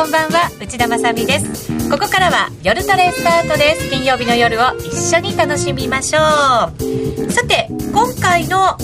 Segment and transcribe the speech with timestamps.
[0.00, 0.50] こんばんは。
[0.58, 1.90] 内田まさです。
[1.90, 3.90] ここからは夜トレスタートです。
[3.90, 7.30] 金曜日の夜を一緒に楽しみましょう。
[7.30, 8.78] さて今回の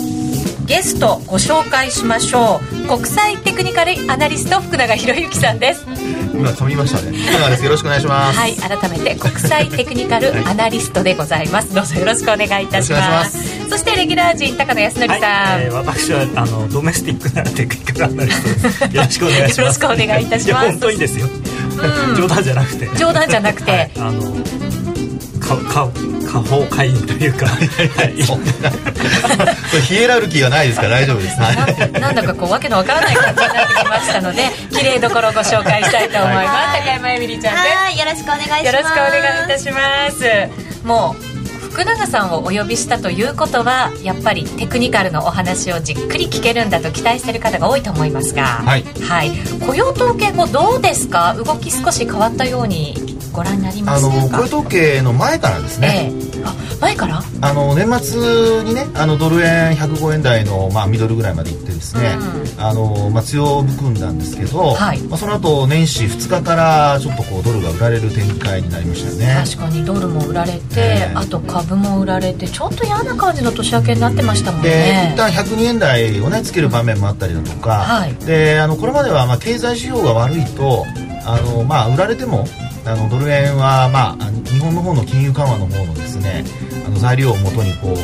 [0.67, 2.87] ゲストご紹介しましょう。
[2.87, 5.87] 国際テクニカルアナリスト福永博之さんです。
[6.35, 19.61] 今噛みましたね福永ですよろしくお願いしますはい改めて国際テクニカルアナリストでございます、どうぞよろしくお願いいたしますそしてレギュラー陣高野康則さん、はいえー、私はあのドメスティックなテクニカルアナリストですよろしくお願いします。
[19.61, 20.69] よろしくお願いいたします。
[20.69, 22.89] 本当にですよ、うん、冗談じゃなくて。
[22.97, 24.23] 冗談じゃなくて、はい、あの
[25.41, 25.91] かか
[26.27, 27.47] 下方会員というか。
[29.87, 37.61] ヒエラルキーがないですから大丈夫です、はい、なんだかこうわけのわからない感じになってきましたので綺麗どころをご紹介したいと思います、はい、高山えみりちゃんで
[37.95, 41.15] すよろしくお願いしますよろしくお願いいたしますも
[41.45, 49.31] う福永さんをお呼びしたということはやっぱりテクニカルのお話をじっくり聞けるんだと期待している方が多いと思いますが、はい、はい、
[49.67, 51.35] 雇用統計後どうですか？
[51.35, 52.95] 動き少し変わったように
[53.33, 56.36] ご覧になりますあの雇用統計の前からですね、えあ
[56.81, 57.23] 前から？
[57.41, 62.17] あの年末にねあのドル円105円台の、まあ、ミドルぐらいまで行ってですね、
[62.57, 69.45] うん、あのまあ、強含んだんですけど、はい、まあ、その後年始2日からちょっとこうドルが売られる展開になりましたよね。
[69.45, 74.71] 確かにドルも売られて、えー、あと株も売られてちょっと嫌な感じの年明けになってましたもんね。
[74.71, 80.85] で一旦102円台をねつける場面もあったりだとか、はい、であのこれまではまあ経済指標が悪いと
[81.25, 82.45] あの、まあ、売られても
[82.87, 86.45] あのドル円は、まあ、日本の方の金融緩和の方のですね
[86.87, 87.97] あの材料をもとにこう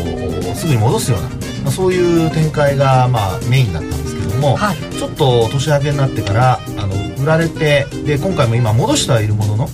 [0.57, 1.37] すぐに戻すような、ま
[1.69, 9.69] あ、そういう展開が、まあ、メインだったんですけども、はい、ちょっと年明けになってからあの売られてで今回も今戻してはいるものの、や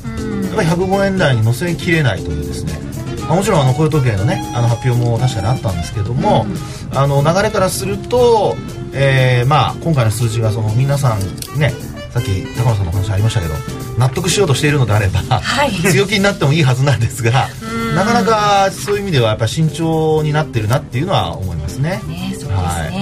[0.53, 2.89] っぱり105円台に乗せきれないというですね
[3.29, 6.47] まあ、もちろんあの雇用統計のねあの発表も確かにあったんですけども、
[6.91, 8.57] うん、あの流れからすると、
[8.95, 11.21] えーまあ、今回の数字がその皆さん
[11.59, 11.75] ね
[12.11, 13.55] さっき高野さんの話ありましたけど
[13.99, 17.49] 納得しようとしているのであれば、はい、 強気になってもいいはずなんですが
[17.95, 22.01] なかなかそういう意味ではやっぱ慎重になってるなっていうのは思いますね。
[22.07, 22.93] ねそうですね、はい、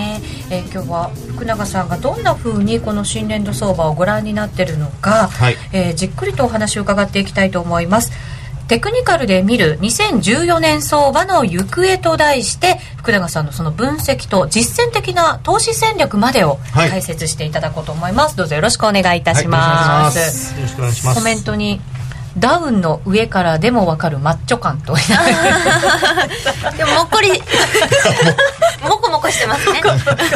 [0.50, 8.12] えー、今日は福永さんがどんなふうにこの新年度相場をご覧になってるのか、はい、えー、じっくりとお話を伺っていきたいと思います。
[8.68, 21.18] テクニカルで見る2014年相場の行方と題して福永さんのその分析と実践的な投資戦略までを解説していただこうと思います、はい、どうぞよろしくお願いいたします、はい、よろしくお願いします。
[21.18, 21.80] コメントに
[22.38, 24.94] ダウンの上からでも分かるマッチョ感と
[26.76, 27.42] でももっこり。
[28.86, 29.80] もこもこしてますね。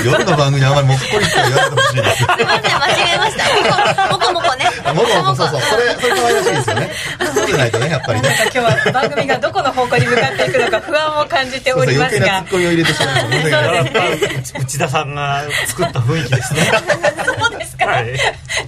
[0.05, 2.17] 夜の番組あまりもっこりって言わないでほしいです。
[2.17, 4.09] すみません間違えました。
[4.11, 4.65] もこもこね。
[4.95, 5.61] もこもこそうそう。
[5.61, 6.91] それそれ可愛らしいですよね。
[7.35, 8.29] そうじゃないとねやっぱりね。
[8.43, 16.61] 今日は番組がどこの方向に向かっていくのか不安を感じておりますが余計なツッコミを入れてしまう内田さんが作った雰囲気ですね。
[17.25, 18.07] そうですか、はい、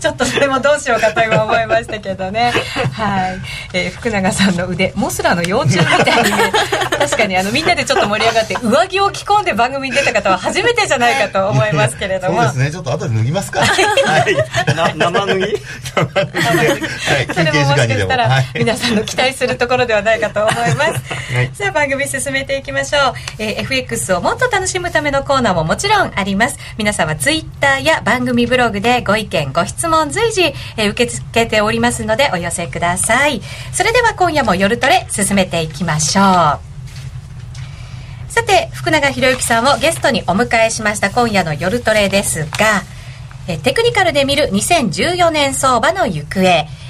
[0.00, 2.52] ちょっとそれもどうしようかと今思いましたけどね。
[2.92, 3.40] はいはい、
[3.74, 6.52] えー、福永さんの腕モスラの幼虫みたいにね。
[7.02, 12.42] 確かにあのみんなでちょっと盛り上がって上着を着込んで番組に出た方は初めてじゃないかと思いますけれども。
[12.42, 12.70] そうですね。
[12.70, 14.36] ちょっと後で脱ぎますかはい。
[14.96, 15.40] 生脱ぎ？
[15.42, 15.62] はい。
[17.34, 26.58] それももしかしたら皆さんの期待するところではないかと思います、はい、さあ番組進めていきましょう、えー、FX をもっと楽しむためのコーナーももちろんあります。
[26.78, 33.42] 皆様ツイッターや番組ブログでご意見ご質問随時、えー、受け付けておりますのでお寄せくださいさい。
[33.72, 36.24] それでは今夜も夜トレ進めていきましょう。
[38.32, 42.82] さて福永博之さんをゲストにお迎えしました今夜の夜トレですが
[43.46, 46.40] えテクニカルで見る2014年相場の行方、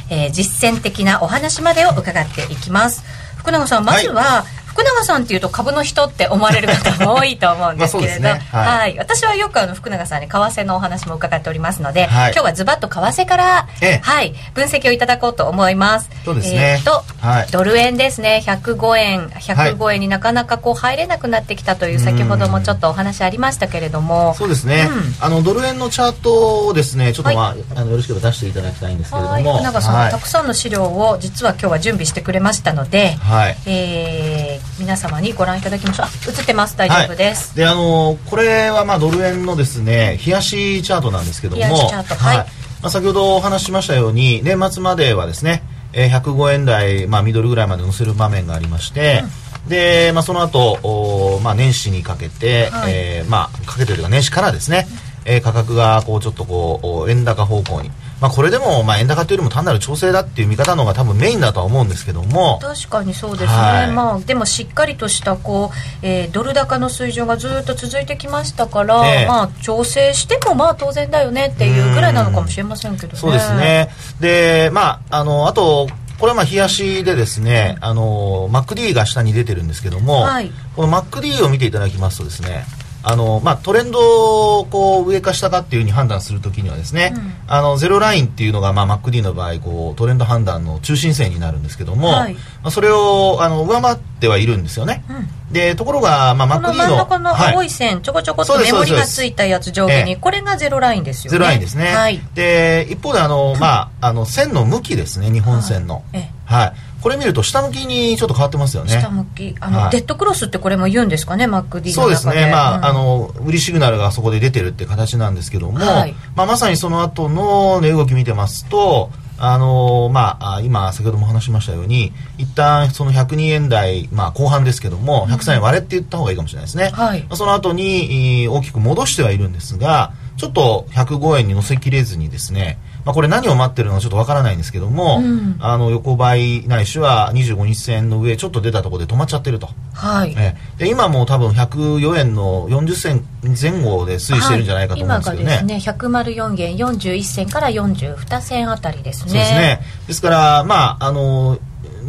[0.08, 3.02] えー、実践的なお話までを伺っていきます。
[3.38, 8.30] 福永さんまずは、はい福永さんっていうと株の人って思われる方も多いと思うんですけれど、ね。
[8.50, 13.68] はい、はい、私はよくあの福永さんに為替のお話も伺っておりますので、はい、今日はズバッと為替から、
[14.02, 16.10] はい、分析をいただこうと思います。
[16.24, 16.78] そうですね。
[16.78, 24.88] えー、と、はい、ドル円ですね、105円、105円になかなかこう入れなくなってきたという先ほどもちょっとお話ありましたけれども、そうですね。
[24.90, 36.06] うん、あのドル円のチャートをですね、ちょっとまあ、あのよろしければ出していただきたいんですけれども、福永さん、たくさんの資料を実は今日は準備してくれましたので、はい、えー、皆様にごご覧いただきましょう。
[36.30, 36.76] 映ってます。
[36.76, 41.62] 大丈夫です、はい、であのこれはまあドル円のですね冷やしチャートなんですけども。
[41.62, 42.46] 冷やしチャートはい、ま
[42.82, 45.62] あ、先ほどお話ししましたように年末まではですね
[45.92, 49.22] え105円台、まあ、ミドルぐらいまで乗せる場面がありまして、
[49.64, 54.86] うん、で、まあ、その後お、まあ、年始にかけて、はい、えー、まあ、かけてというか年始からですね、
[55.24, 57.90] えー、価格がこうちょっとこう円高方向に
[58.22, 62.60] まあ、これでもまあ円高というよりも単なる調整だっていう見方の方が多分メインだとは思うんですけども。
[62.62, 73.18] 確かにそうですね、はい、まあ、でもしっかりとしたこう、えー、ドル高の水準がずっと続いてきましたから、えー、まあ、調整してもまあ当然だよねっていうぐらいなのかもしれませんけどね。
[73.18, 73.88] そうですね。
[74.20, 75.88] で、まあ、あのあと
[76.20, 82.64] これはまあ冷やしでですね、あの MacD が下に出てるんですけども、はい、この MacD を見ていただきますとですね
[83.04, 101.38] あのまあ、トレンドをこう上か下かっていうふうに判断するときにはですね、うん、あのゼロラインっていうのが、まあ、MacD の場合こうトレンド判断の中心線になるんですけども、はい、まあ、それをあの上回ってはいるんですよね、うん、でところが、まあ、MacD の真ん中の青い線、はい、ちょこちょこっとメモリがついたやつ上下に、これがゼロラインですよね。
[101.38, 106.04] ゼロラインですね、はい、で一方であの、まあ、あの線の向きですね日本線の。
[106.44, 106.72] はい
[107.02, 109.00] これ見ると下向きにちょっと変わってますよね。
[109.00, 109.54] 下向き。
[109.60, 112.48] あの、はい、デッドクロスってこれも言うんですかね？MacD そうですね。
[112.50, 119.10] まあうん、あの売りシグナルがそこで出てるって形なんですけども、はい、まあ、まさにその後の値動き見てますと
[119.44, 126.90] あのまあ、今、先ほども話しましたように、一旦その102円台、まあ、後半ですけども、103円割れって言った方がいいかもしれないですね。
[126.90, 140.34] はい、その後に大きく戻してはいるんですが、ちょっと105円に乗せきれずにですね、まあ、これ何を待ってるのかちょっとわからないんですけども、うん、あの横ばいないしは25日線の上ちょっと出たところで止まっちゃってると、はい。
[140.36, 143.24] えで今も多分104円の40銭
[143.60, 149.30] 前後で推移してるんじゃないかと思うんですけどね、はい、今がですね104円41銭から42銭あたりですね。
[149.30, 149.80] そうですね。
[150.06, 151.58] ですからまああの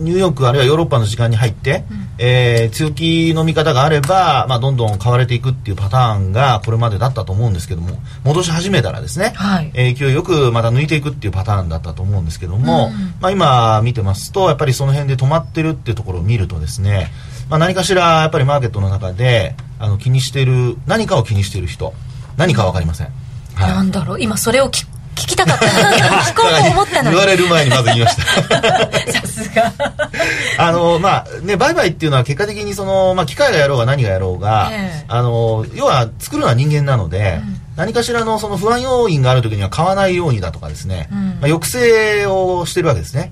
[0.03, 17.11] ニューヨークあるいはヨーロッパの時間に入って、うん、えー、強気の見方があれば、まあ、どんどん買われていくっていうパターンがこれまでだったと思うんですけども戻し始めたらですね、はい、えー、勢いよくまた抜いていくっていうパターンだったと思うんですけども、うん、まあ、今見てますとやっぱりその辺で止まってるっていうところを見るとですね、
[17.49, 21.93] まあ、何かしらやっぱりマーケットの中であの気にしてる何かを気にしている人
[22.37, 23.07] 何か分かりません。
[23.55, 25.65] はい、なんだろう今それを聞聞きたかった。
[26.31, 27.15] 聞こうと思ったのに。
[27.15, 28.23] 言われる前にまず言いました。
[29.21, 29.71] さすが。
[30.57, 43.31] あのまあね売買っていうのは結果的にその、まあ、機械がやろうが何がやろうが、えー、あの要は作るのは人間なので、うん、何かしらのその不安要因がある時には買わないようにだとかですね、うん、まあ、抑制をしてるわけですね。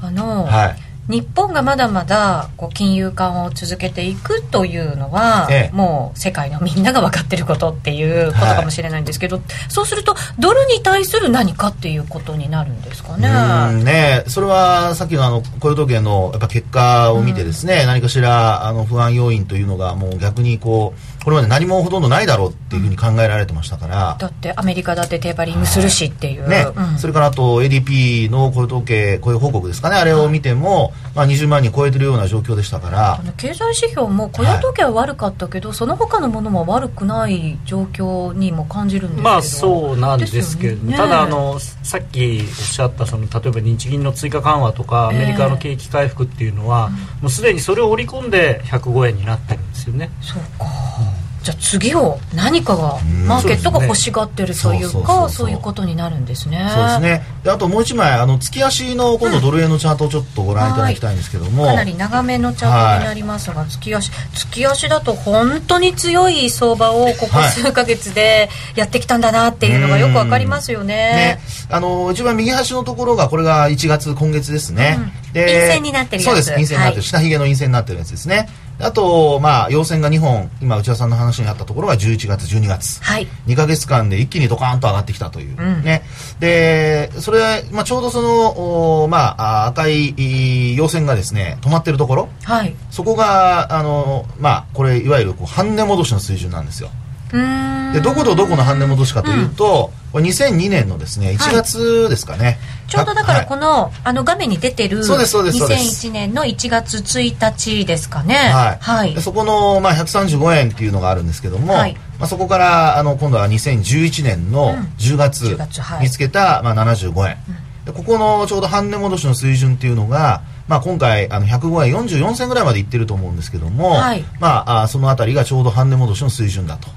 [0.00, 13.82] あの、はい日本がまだまだこう金融緩和を続けていくというのは、ええ、もう世界のみんなが分かってることっていうことかもしれないんですけど、はい、そうするとドルに対する何かっていうことになるんですかね？
[13.84, 29.96] ねそれはさっきのあの雇用統計のやっぱ結果を見てですね、うん、何かしらあの不安要因というのがもう逆にこうこれまで何もほとんどないだろうっていうふうに考えられてましたから、だってアメリカだってテーパリングするしっていう、ね、うん、それからあと ADP の雇用統計雇用報告ですかね。
[29.96, 33.20] あれを見ても、まあ、20万人超えてるような状況でしたから。
[33.36, 39.28] 経済指標も雇用統計は悪かったけど、はい、その他のものも悪くない状況にも感じるんですけど。
[39.28, 50.10] まあそうなんですけど、ね、ただあのさっきおっしゃったその例えば日銀の追加緩和とかアメリカの景気回復っていうのは、えー、もうすでにそれを織り込んで105円になってるんですよね。
[50.22, 50.64] そうか、
[51.12, 51.17] うん
[51.48, 56.70] じゃあ次を何かがマーケットが欲しがってるというかそういうことになるんですね。
[56.74, 57.22] そうですね。
[57.42, 71.38] であともう一枚あの月足の今度ドル円のチャートをちょっとご覧いただきたいんですけども、かなり長めのチャートになりますが、はい、月足月足だと本当に強い相場をここ数か月でやってきたんだなっていうのがよくわかりますよね。
[71.38, 71.40] ね。
[71.70, 76.24] あの一番右端のところがこれが1月今月ですね、うん、で陰線になってるやつ。
[76.26, 76.52] そうです。
[76.52, 83.02] 陰線になってる、はい、下髭の陰線になってるやつですねあと、まあ、陽線が2本、今、内田さんの話にあったところが11月、12月。
[83.02, 83.26] はい。
[83.46, 85.56] 2か月間で一気にドカーンと上がってきたという。
[85.58, 86.02] うん、ね。
[86.38, 92.28] で、それ、まあ、ちょうどその、おまあ、赤い陽線がですね、止まってるところ。
[92.44, 92.74] はい。
[92.90, 96.90] そこが、あの、まあ、これ、いわゆるこう半値戻しの水準なんですよ。
[97.30, 102.56] でどことどこの半値戻しかというと、これ2002年のですね1月ですかね、はい、
[102.88, 108.34] ちょうどだからこのはい、あの画面に出てるそうですそうです2001年の1月1日ですかね。
[108.34, 115.58] はい、はい、そこの、まあ、135円っていうのがあるんですけども、はい、まあ、そこからあの今度は2011年の10月
[116.00, 117.36] 見つけた、まあ、75円、
[117.84, 126.88] でここのちょうど半値戻しの水準っていうのがまあ、今回あの105円44銭ぐらいまでいってると思うんですけども、はい、まあ、あその辺りがちょうど半値戻しの水準だと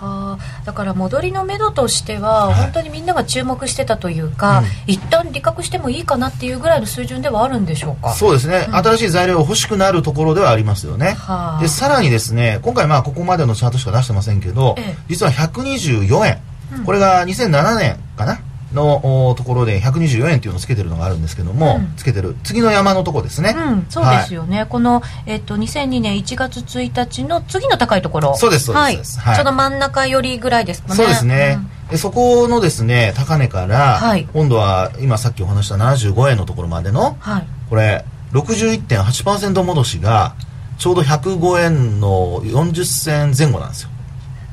[0.00, 8.14] はあ、だから戻りのめどとしては、本当にみんなが注目してたというか、うん、一旦利確してもいいかなっていうぐらいの水準ではあるんでしょうか。
[8.14, 16.38] そうですね、うん、新しい材料が欲しくなるところではありますよね、はあ、でさらにですね今回まあここまでのチャートしか出してませんけど、ええ、実は124円、
[16.78, 18.40] うん、これが2007年かな？
[18.72, 22.36] のところで124円っていうのをつけてるのがあるんですけども、うん、つけてる。
[22.44, 28.36] 次の山のとこですね、うん、そうですよね、はい、この、えっと、2002年1月1日の次の高いところ。
[28.36, 30.94] そうですそうです、はい、はい、ちょうど真ん中寄りぐらいですかね。
[30.94, 31.58] そうですね、
[31.90, 40.34] でそこのですね高値から、はい、今度は今さっきお話した75円のところまでの、はい、これ61.8%戻しが
[40.78, 43.90] ちょうど105円の40銭前後なんですよ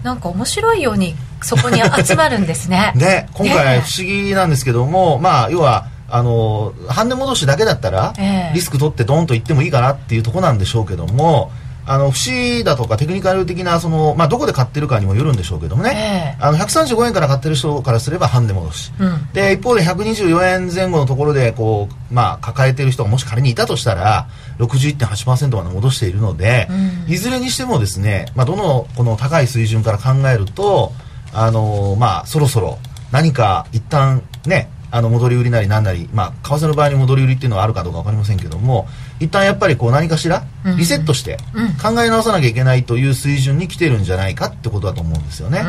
[0.04, 2.94] なんか面白いようにそこに 集まるんですね。
[2.96, 8.14] で今回不思議なんですけども、まあ要はあの半値戻しだけだったら、
[8.54, 11.52] リスク取ってドンといってもいいかなっていうところなんでしょうけども
[11.90, 24.28] あの節だとかテクニカル的なその、まあ、どこで買ってるかにもよるんでしょうけどもね、えー、あの135円から買ってる人からすれば半値戻し、うん、で一方で124円前後のところでこう、まあ、抱えてる人がもし仮にいたとしたら
[24.60, 26.68] 61.8%まで戻しているので、
[27.08, 30.92] うん、いずれにしてもですね、まあ、どのこの高い水準から考えると
[31.34, 32.80] あのまあ、そろそろ
[33.12, 38.88] 何か一旦ねあの戻り売りなりなんなり、まあ、為替の場合に戻り売りっていうのはあるかどうか分かりませんけども
[39.20, 40.44] 一旦やっぱりこう何かしら
[40.78, 41.38] リセットして
[41.82, 45.60] 考え直さなきゃいけないという水準に来てるんじゃないかってことだと思うんですよね。
[45.60, 45.66] うん。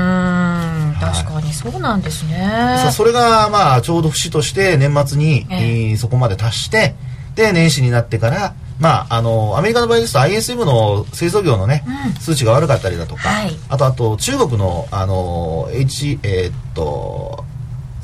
[1.00, 2.36] 確かにそうなんですね。
[2.78, 6.94] さそれがまあちょうど節として年末に、えー、そこまで達して
[7.34, 17.44] で年始になってからまあ、あのアメリカの場合ですと ISM の製造業のね、うん、数値が悪かったりだとか、はい、あとあと中国のあの H えー、っと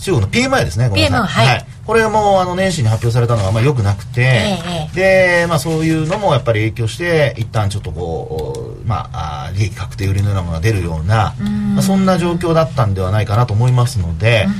[0.04, 11.34] 中国の PMI ですねごめんなさい、はい、はい、これもあの年始に発表されたのがあまり良くなくて、えー、で、まあ、そういうのもやっぱり影響して一旦ちょっとこう、まあ、利益確定売りのようなものが出るような
[11.74, 14.52] まあ、そんな状況だったんではないかなと思いますので、うん、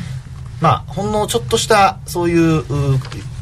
[0.60, 2.64] まあ、ほんのちょっとしたそういう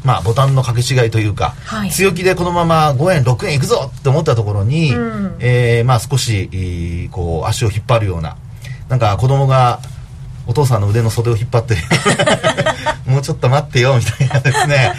[0.04, 8.36] まあ、ボタンの掛け違いというか、はい、強気でこのまま5円6円いくぞって思ったところに、うん、えー、まあ、少しこう足を引っ張るような
[8.88, 9.80] なんか子供が
[10.46, 11.76] お父さんの腕の袖を引っ張って
[13.06, 14.92] もうちょっと待ってよみたいなですね。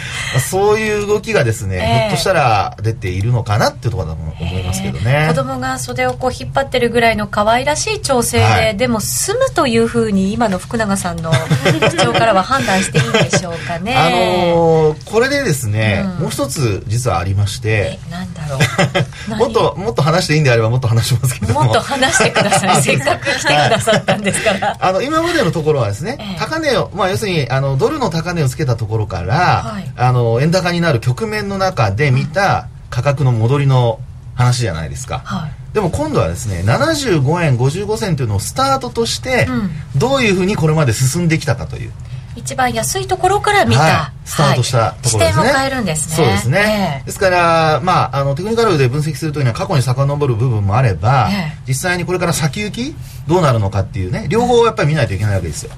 [0.50, 11.32] そういう動きがですね、えー、ひょっとしたら出ているのかなっていうところだと思いますけどね、えー、子供が袖をこう引っ張ってるぐらいの可愛らしい調整で、はい、でも済むというふうに今の福永さんの
[11.80, 13.96] 口調からは判断していいんでしょうかね。
[13.96, 17.98] あのー、これでですね、うん、もう一つ実はありまして。
[18.10, 18.58] なんだろ
[19.32, 19.36] う。
[19.36, 21.64] もっともっと話していいんであればもっと話しますけども。
[21.64, 22.82] もっと話してください。
[22.82, 24.76] せっかく来てくださったんですから。
[24.78, 34.00] あの今までのところはですね、えー、高値をまあ要するにあのドルの高値をつけたところから、はい、あの円高になる局面の中で見た価格の戻りの
[34.34, 41.92] 話じゃないですか、はい、でも今度はですね75円55銭というのをスタートとして、うん、どういうふうにこれまで進んできたかという
[42.36, 46.16] 一番安いところから見た、はい、スタートしたところですね、視点を変えるんですね。
[46.16, 52.94] そうですね、えー、ですからまああのテクニカルで分析するときには過去に遡る部分もあれば、えー、実際にこれから先行き
[53.28, 55.72] どうなるのかっていうね両方やっぱり見ないといけないわけですよ、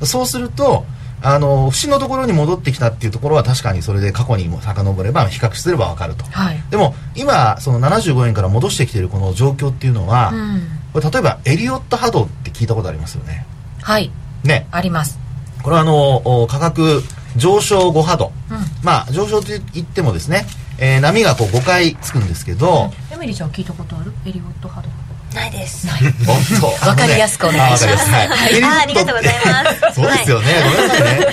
[0.00, 0.84] うん、そうすると
[1.22, 10.60] あの節のところに戻ってきたっていうところは確かにそれで過去にも遡れば比較すれば分かると、はい、でも今その75円から戻してきているこの状況っていうのは、うん、
[10.92, 13.46] これ例えばエリオット波動って聞いたことありますよね。
[13.82, 14.10] はい。
[14.44, 14.66] ね。
[14.70, 15.18] あります
[15.62, 17.02] これはあの価格
[17.36, 20.46] 上昇5波動、うん、まあ上昇といってもですね、
[20.78, 24.12] えー、波がこう5回つくんですけど、うん、エミリーちゃん聞いたことある？
[24.26, 24.88] エリオット波動
[25.34, 25.86] ないです。
[26.26, 26.66] 本当。
[26.88, 28.10] わかりやすくお願いします。
[28.10, 28.28] はい。
[28.64, 29.94] あ、ありがとうございます。
[29.94, 30.46] そうですよね。
[30.64, 31.26] ごめんなさいね。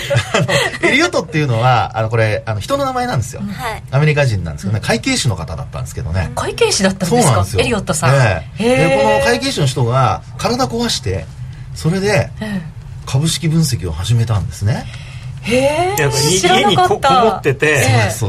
[0.84, 3.42] エリオットっていうのは、あの、これ、あの、人の名前なんですよ。
[3.42, 3.84] はい。
[3.90, 6.30] アメリカ人なんですけどね、会計士の方だったんですけどね。
[6.36, 7.24] 会計士だったんですか？
[7.24, 7.62] そうなんですよ。
[7.62, 8.12] エリオットさん。
[8.60, 11.26] で、この会計士の人が体壊して、
[11.74, 12.30] それで、
[13.08, 14.86] 株式分析を始めたんですね。
[15.44, 17.82] へ家にここもってて、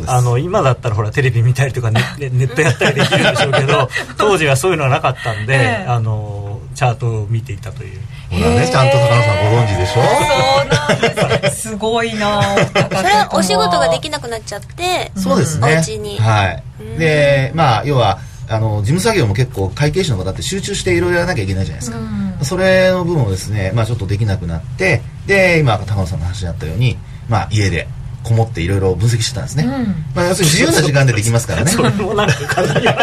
[0.07, 7.99] あの今だったらほらテレビ見たりとか ネネットやったりできるんでしょうけど 当時はそういうのはなかったんで、あのチャートを見ていたという。
[8.31, 10.03] ほらね、ちゃんと高野さんご存知でしょ？
[10.03, 11.57] そうなんです。
[11.71, 15.77] すごいなそれはお仕事ができなくなっちゃってそうですね。
[15.77, 16.19] お家に。
[16.19, 16.63] はい。
[16.99, 18.19] でまあ要は
[18.49, 21.99] あの事務作業も結構会計士の方って集中していろいろやらなきゃいけないじゃないですか、
[22.43, 26.97] それの部分をですね、まあ、ちょっとできなくなってで今高野さんの話にあったように、
[27.29, 27.89] まあ、家で
[28.25, 29.71] こもっていろいろ分析してたんですね、うん、
[30.15, 31.71] まあ、要するに自由な時間でできますからね。
[31.73, 32.97] それもなんかかなりそう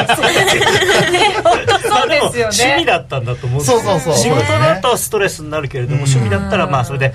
[2.10, 2.52] ですよね。
[2.52, 4.16] 趣味だったんだと思うんですそうそうそう。
[4.16, 7.14] 仕事だとストレスになるけれども、趣味だったらまあそれで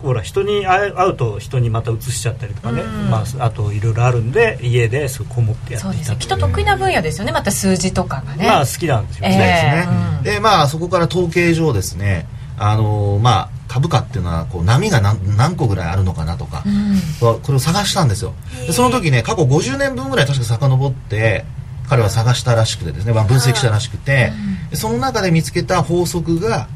[0.00, 7.32] ほら人に会うと人にまた移しちゃったりとかね、まあ、あといろいろあるんで家でこもってやっていたきっと得意な分野ですよね。
[7.32, 8.46] また数字とかがね。
[8.46, 9.28] まあ好きなんですよ。
[9.28, 10.22] ね、え。
[10.22, 12.26] ー、でまあそこから統計上ですね
[12.58, 18.34] あのー、まあ株価っていうのはこう波が何何個ぐらいあるのかなとか、うん、これを探したんですよ。
[18.66, 21.44] でその時ね過去50年分ぐらい確か遡って
[21.88, 24.32] 彼は探したらしくてですね、まあ、分析したらしくて、
[24.70, 26.68] うん、その中で見つけた法則が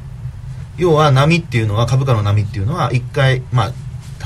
[0.78, 3.72] 要は波っていうのは株価の波っていうのは一回まあ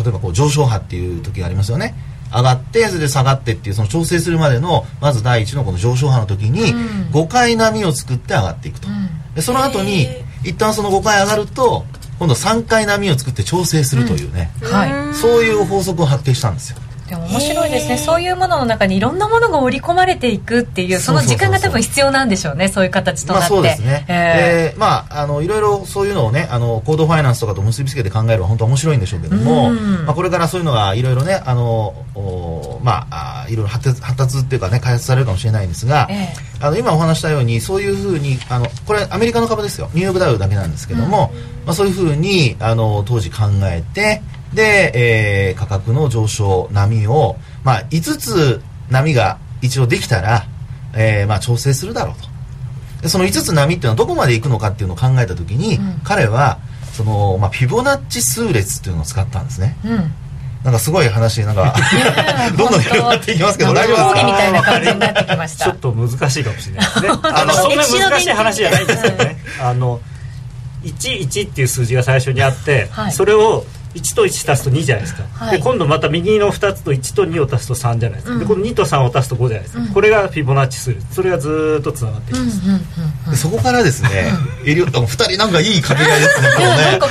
[0.00, 1.94] 例えばこう上昇波っていう時がありますよね。
[2.32, 6.72] 上がってそれで下がってっていうその調整するまでのまず第一のこの上昇波の時に
[7.12, 8.86] 5回波を作って上がっていくと、
[9.34, 10.06] でその後に
[10.44, 11.84] 一旦その5回上がると
[12.20, 16.78] 今度3回波を作って調整するというね、うん、はい、そういう法則を発見したんですよ
[17.10, 17.98] でも面白いですね。
[17.98, 31.94] そういうものの中にいろんなものが織り込まれていくっていうその時間が多分必要なんでしょうねそういう形となって、まあ、そうですね、えー、まああのいろいろそういうのをねあのコードファイナンスとかと結びつけて考えるのは本当面白いんでしょうけども、まあ、これからそういうのがいろいろねあの
[32.84, 39.90] まあいろいろ発達発達っていうかね開発されるかもしれないんですが、えー、あの今お話したようにそういうふうにあのこれアメリカの株ですよ。
[39.94, 44.22] ニューヨークダウだけなんですけども、うん、まあ、そういうふうにあの当時考えて
[44.54, 50.46] で、えー、価格の上昇波をまあ、5つ波が一応できたら、
[50.94, 52.28] えー、まあ調整するだろうと。
[53.02, 56.58] でその5つ波っていうのはどこまでいくのかっていうのを考えた時に、うん、彼は
[56.92, 60.12] その、まあ、フィボナッチ数列っていうのを使ったんですね、うん。
[60.64, 61.74] なんかすごい話なんか
[62.58, 64.26] どんどん広がっていきますけど大丈夫ですか？
[64.26, 70.00] みたいな感じになってきましたちょっと難しいかもしれないですねあのそんな難しい話じゃないんですよねあの
[70.84, 73.64] 11っていう数字が最初にあって、はい、それを
[73.94, 82.60] 1と1足すと2じゃないですか、はい、で今度また右の2つと1と2を足すと3じゃないですか、うん、でこの2と3を足すと5じゃないですか、うん、これがフィボナッチ数それがずっとつながっていきます、
[83.30, 84.32] うん、そこからですね、
[84.64, 86.74] エリオットも2人なんかいい掛け合いですねこれね。
[87.00, 87.10] 分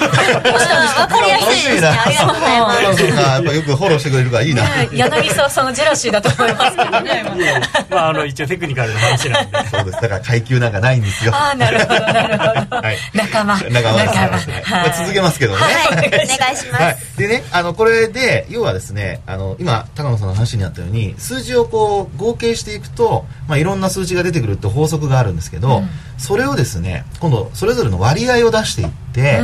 [1.08, 4.64] かりやすいですねありがとうございますやっぱよくフォローしてくれるからいいな。
[4.94, 7.24] 柳沢さんのジェラシーだと思いますけどね。
[7.90, 9.58] まああの一応テクニカルな話なんで。
[9.70, 10.02] そうです。
[10.02, 11.34] だから階級なんかないんですよ。
[11.34, 13.60] ああなるほどなるほど、はい、仲間。
[13.70, 16.69] 仲間仲間、続けますけどね、はい、お願いします、
[17.18, 29.40] でねあのこれで要はですねあの今高野さんの話にあったように数字をこう合計していくと、まあ、いろんな数字が出てくるって法則があるんですけど、うん、それをですね今度それぞれの割合を出していって、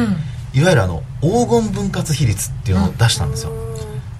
[0.53, 3.51] うん、いわゆるあの黄金分割比率っていうのを出したんですよ、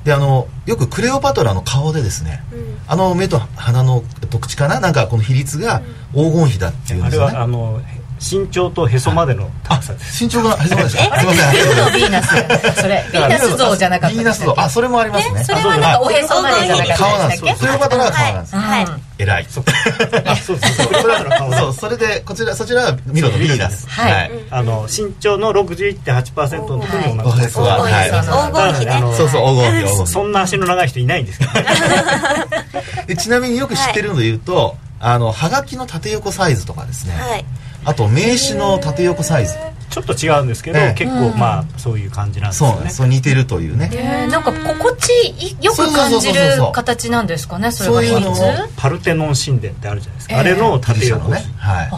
[0.04, 2.44] であのよくクレオパトラの顔でですね、
[2.88, 4.80] あの目と鼻の特徴かな？
[4.80, 5.82] なんかこの比率が
[6.14, 7.82] 黄金比だっていうんですよね、あれはあの
[8.20, 10.24] 身長とへそまでの高さです。
[10.24, 11.20] 身長がへそまでですか？
[11.20, 11.52] すみません。
[11.86, 12.82] ヴィーナス。
[12.82, 14.16] それヴィーナス像じゃなかった。
[14.16, 14.60] ヴィーナス像。
[14.60, 15.44] あ、それもありますね。
[15.44, 17.56] それはなんかおへそまでじゃなかった顔なんですよ。
[17.58, 18.56] それがまた顔なんです。
[18.56, 18.88] はい。
[19.18, 19.48] 偉い。
[19.48, 19.64] あ、そう
[20.36, 21.58] そうそう。
[21.58, 23.88] そう、それでこちらそちらはミロのヴィーナス。
[23.90, 24.32] はい。
[24.52, 27.22] あの身長の61.8%のところに。
[27.22, 28.10] おへそははい。
[28.10, 29.16] 黄金比ね。
[29.18, 30.12] そうそう黄金比黄金比。
[30.12, 31.52] そんな足の長い人いないんですけど。
[33.16, 37.14] ちなみによく知ってるので言うと、あのはがきの縦横サイズとかですね。
[37.18, 37.46] はい。
[37.86, 39.54] あと名刺の縦横サイズ。
[39.90, 42.90] ちょっと違うんですけど、え結構まあそういう感じなんですよね。
[42.90, 43.90] そう似てるというね。
[43.94, 46.40] えなんか心地よく感じる
[46.74, 48.34] 形なんですかねそれがの
[48.76, 51.30] パルテノン神殿ってあるじゃないですか、あれの縦横。
[51.30, 51.90] ね、はい、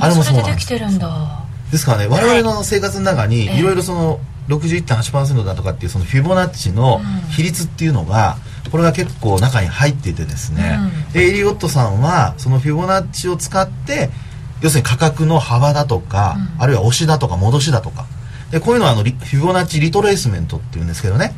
[0.00, 1.44] あれもそれでできてるんだ。
[1.70, 3.62] ですからね我々の生活の中にい。
[3.62, 8.36] ろいろその61.8%だとかっていうそのフィボナッチの比率っていうのが、
[8.70, 10.78] これが結構中に入っていてですね、
[11.12, 14.10] でエリオットさんはそのフィボナッチを使って
[14.60, 18.06] 要するに価格の幅だとか、うん、あるいは押しだとか戻しだとか。
[18.50, 21.34] でこういうのはあのフィボナッチリトレースメントっていうんですけどね。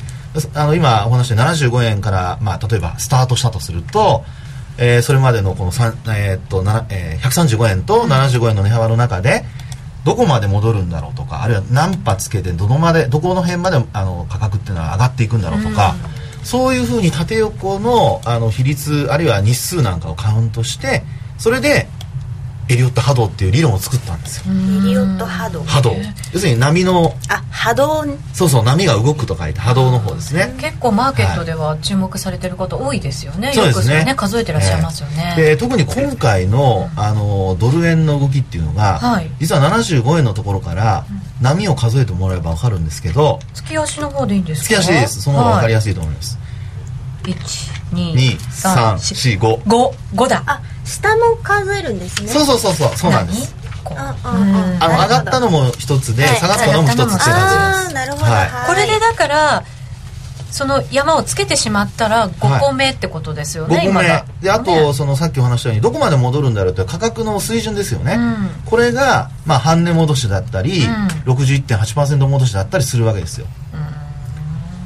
[0.55, 4.25] あの今お話した75円から、まあ、例えばスタートしたとすると、
[4.79, 5.73] えー、それまでのこの、
[6.15, 9.45] えー、っとえー、135円と75円の値幅の中で
[10.05, 15.97] どこまで戻るんだろうとかあるいは何波つけてどのまでどこの辺まであの価格っていうのは上がっていくんだろうとか、
[16.39, 21.03] うん、そういうふうに縦横のあの比率あるいは日数なんかをカウントして
[21.39, 21.89] それで
[22.71, 24.55] エリオット波動っていう理論を作ったんですよ。
[24.55, 25.65] エリオット波動。
[25.65, 25.93] 波動。
[26.33, 28.05] 要するに波のあ波動。
[28.33, 30.55] そうそう波が動くと書いて波動の方ですね。
[30.59, 34.05] 結構マーケットでは注目されてること多いですよね、はい、そうですね。
[34.05, 41.05] ね数えてらっしゃいますよね、で特に今回のあのドル円の動きっていうのが、はい、実は75円のところから
[41.41, 44.77] 波を数えてもらえば分かるんですけど月足の方でいいんですか？
[44.77, 45.23] 月足です。
[45.23, 46.39] その方が分かりやすいと思います、
[47.25, 47.35] はい、
[47.95, 50.43] 12345 5 5だ。
[50.47, 52.29] あ下も数えるんですね。
[52.29, 53.55] そうそうそうそうそうなんです。
[53.85, 54.17] あ
[54.89, 57.95] の上がったのも一つで、下がったのも一つって感じです。
[57.95, 58.25] なるほど、
[58.67, 59.65] これでだから
[60.51, 73.47] その山をつけてしまったら5個目ってことですよね、はい、5個目であとそのさっきお話したようにどこまで戻るんだろうって価格の水準ですよね、うん、これが、まあ、半値戻しだったり、うん、61.8%戻しだったりするわけですよ、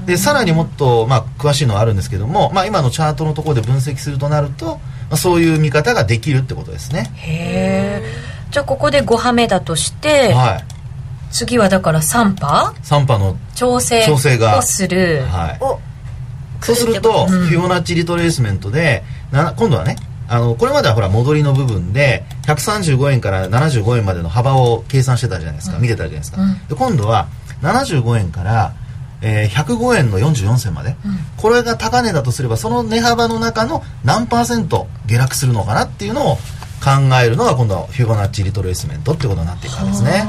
[0.04, 4.80] でさらにもっと、まあ、詳しいのはあるんですけども、まあ、今のチャートのところで分析するとなるとま
[5.14, 7.11] あ、そういう見方ができるってことですね。
[7.16, 10.64] へえじゃあここで5波目だとして、はい、
[11.33, 14.59] 次はだから3波3波の調整調整が。
[14.59, 15.59] をする、はい、
[16.64, 19.96] そうすると、フィオナッチリトレースメントでな今度はね
[20.29, 27.27] あのこれまではほら戻りの部分で135円から75円までの幅を計算してたじゃないですか、うん、見てたじゃないですか、うん、で今度は
[27.62, 28.74] 75円から
[29.26, 30.96] えー、105円の44銭まで、うん、
[31.38, 36.38] これが高値だとすればその値幅の中の何パーセント下落するのかなっていうのを
[36.84, 36.90] 考
[37.24, 40.24] えるのが今度はフィボナッチリトレースメントってことになっていくんですね。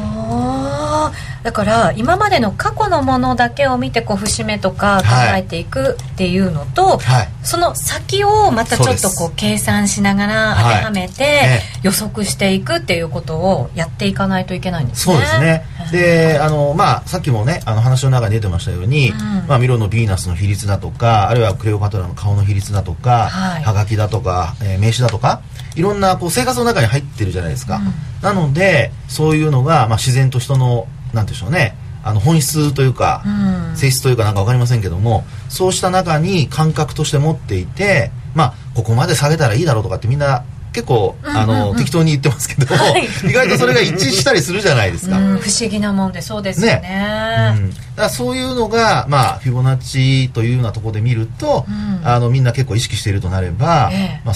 [1.43, 15.13] だから今までの過去のものだけを見てこう節目とか考えていくっていうのと、はい、その先をまたちょっとこう計算しながら当てはめて予測していくっていうことをやっていかないといけないんですね。
[15.13, 15.65] そうですね。
[15.91, 25.41] であの、まあ、さっきもねあの話の中に出てましたように、うん、まあ、ミロのヴィーナスの比率だとかあるいはクレオパトラの顔の比率だとか、はい、はがきだとか、えー、名刺だとか
[25.75, 27.84] いろんなこう生活の中に入ってるじゃないですか、うん、
[28.21, 31.75] なのでそういうのが、まあ、自然と人のなんでしょうね。
[32.03, 46.81] あの本質というか、うん、性質というかなんか分かりませんけどもそうした中に感覚として持っていてまあここまで下げたらいいだろうとかってみんな結構、あの、適当に言ってますけど、 はい、意外とそれが一致したりするじゃないですか、不思議なもんでそうですよね。
[46.81, 51.65] ね、うん、だからそういうのが、まあ、フィボナッチというようなところで見ると、
[52.03, 54.34] あのみんな結構意識しているとなれば、えー、まあ、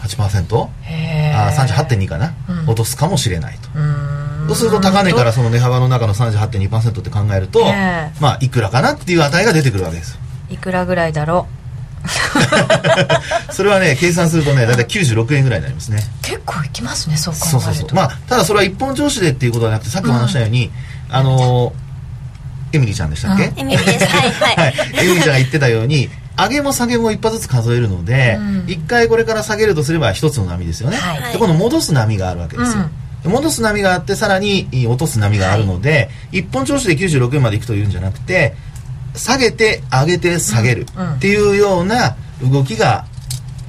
[0.00, 0.68] 31.8%
[1.34, 3.68] あ38.2かな、うん、落とすかもしれないと。
[4.48, 8.10] そうすると高値からその値幅の中の38.2%って考えると、え。
[8.16, 11.60] ー、まあいくらかなっていう値が出てくるわけですいくらぐらいだろう？
[13.52, 16.02] それはね計算するとね大体96円ぐらいになりますね。
[16.22, 17.94] 結構いきますねそう考そうそうそう。
[17.94, 20.66] まあただそれは一本調子でっていうことはなくてさっきも話したように、
[21.10, 21.72] うん、あの
[22.72, 24.06] エミリーちゃんでしたっけ、エミリーです。
[24.06, 24.30] はい。
[24.56, 26.08] はい、エミリーちゃんが言ってたように
[26.44, 32.84] 上げも下げも一発ずつ数えるので、一、うん、回これから下げるとすれば一つの波ですよね、はい、でこの戻す波があるわけですよ、
[33.24, 35.96] うん、戻す波があってさらに落とす波があるので、は
[36.32, 38.54] い、一本調子で96円までいくというんじゃなくて
[39.14, 43.06] 下げて上げて下げるっていうような動きが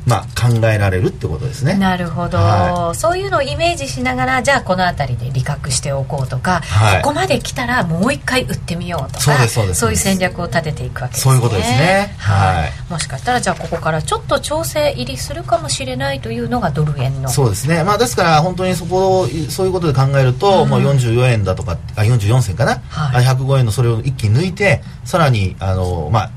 [0.06, 1.76] まあ、考えられるってことですね。
[1.76, 9.80] なるほど、はい、そういうのをイメージしながらじゃあこの辺りで利確しておこうとか、はい、ここまで来たらもう一回売ってみようとかそうですそうです。
[9.80, 11.32] そういう戦略を立てていくわけですね。
[11.32, 17.84] そういうことですね、はい、もしかしたらじゃあここからちょっと調整入りするかもしれないというのがドル円のそうですね。
[17.84, 26.32] まあですから本当にそこをそういうことで考えると、うん、もう44円だとかあ44銭かな、はい、105円のそれを一気に抜いてさらにあのまあ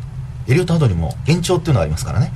[0.47, 2.33] エリオットハードにも延長っていうのがありますからね。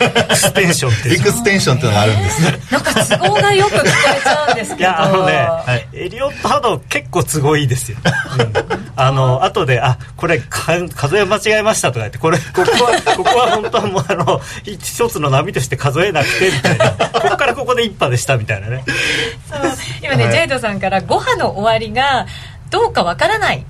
[0.00, 2.58] エクステンションってエクステンションっていうのがあるんですね。
[2.70, 4.80] なんか都合がよく聞こえちゃうんですけど。
[4.80, 8.52] いやあのね、はい、エリオットハード結構都合いいですよ、うん、
[8.96, 16.90] あの後であこれか数え間違えましたとか言ってこれここはここは本当はもうあの一つの波として数えなくてみたいな。
[16.90, 18.84] ここからここで一波でしたみたいなね。
[19.48, 19.60] そう
[20.02, 22.26] 今ね、はい、ジェイドさんから5波の終わりが
[22.70, 23.64] どうかわからない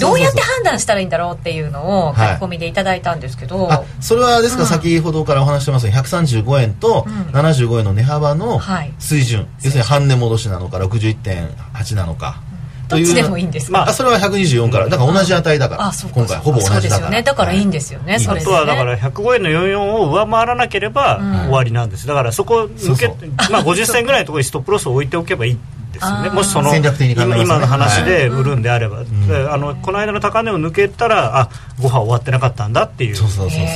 [0.00, 5.92] どうやって判断したらいいんだろうっていうのを書き込みでいただいたんですけど、はい、それはですから先ほどからお話してますよ。
[5.92, 8.60] うに135円と75円の値幅の
[8.98, 12.40] 水準、うんはい、要するに半値戻しなのか61.8なのか、
[12.88, 14.88] どっちでもいいんですか、まあ、それは124から。
[14.88, 16.78] だから同じ値だから、あ今回ほぼ同じだから。
[16.78, 17.22] そうですよね。
[17.22, 23.08] だからいいんですよね、はい、それあとはだから105円の44を上回らなければ終わりなんです、だからそこ抜け
[23.50, 25.58] まあ50銭ぐらいのところにストップロスを置いておけばいい
[25.98, 26.30] ですよね。
[26.30, 33.16] もしその、今今の話で売るんであれば、あのこの間の高値を抜けたらあ5波終わってなかったんだっていう。
[33.16, 33.68] そうそうそうそう。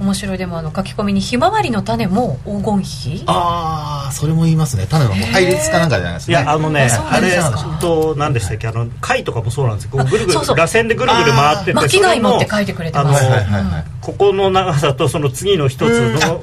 [0.00, 0.38] 面白い。
[0.38, 3.24] でもあの書き込みにひまわりの種も黄金比？
[3.26, 4.86] ああそれも言いますね。
[4.88, 7.38] 種の配列かなんかじゃないですか、ね、いやあのねあれ
[7.80, 8.68] と何でしたっけ？
[8.68, 9.90] あの貝とかもそうなんですよ。
[9.92, 13.24] ぐるぐる螺旋でぐるぐる回ってて巻貝もって書いてくれてます。
[14.00, 16.40] ここの長さとその次の一つの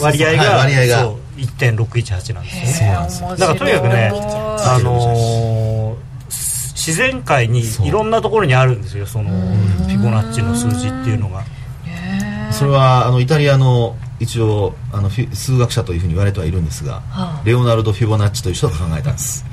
[0.00, 3.36] 割合が割合が1.618なんですね。
[3.38, 6.06] だからとにかくねあのー
[6.86, 11.42] 自然界にいろんなところにあるんですよそのフィボナッチの数字っていうのが。
[12.52, 19.44] それはあのイタリアの一応あの数学者というふうに言われてはいるんですが、はあ、レオナルド・フィボナッチという人が考えたんです。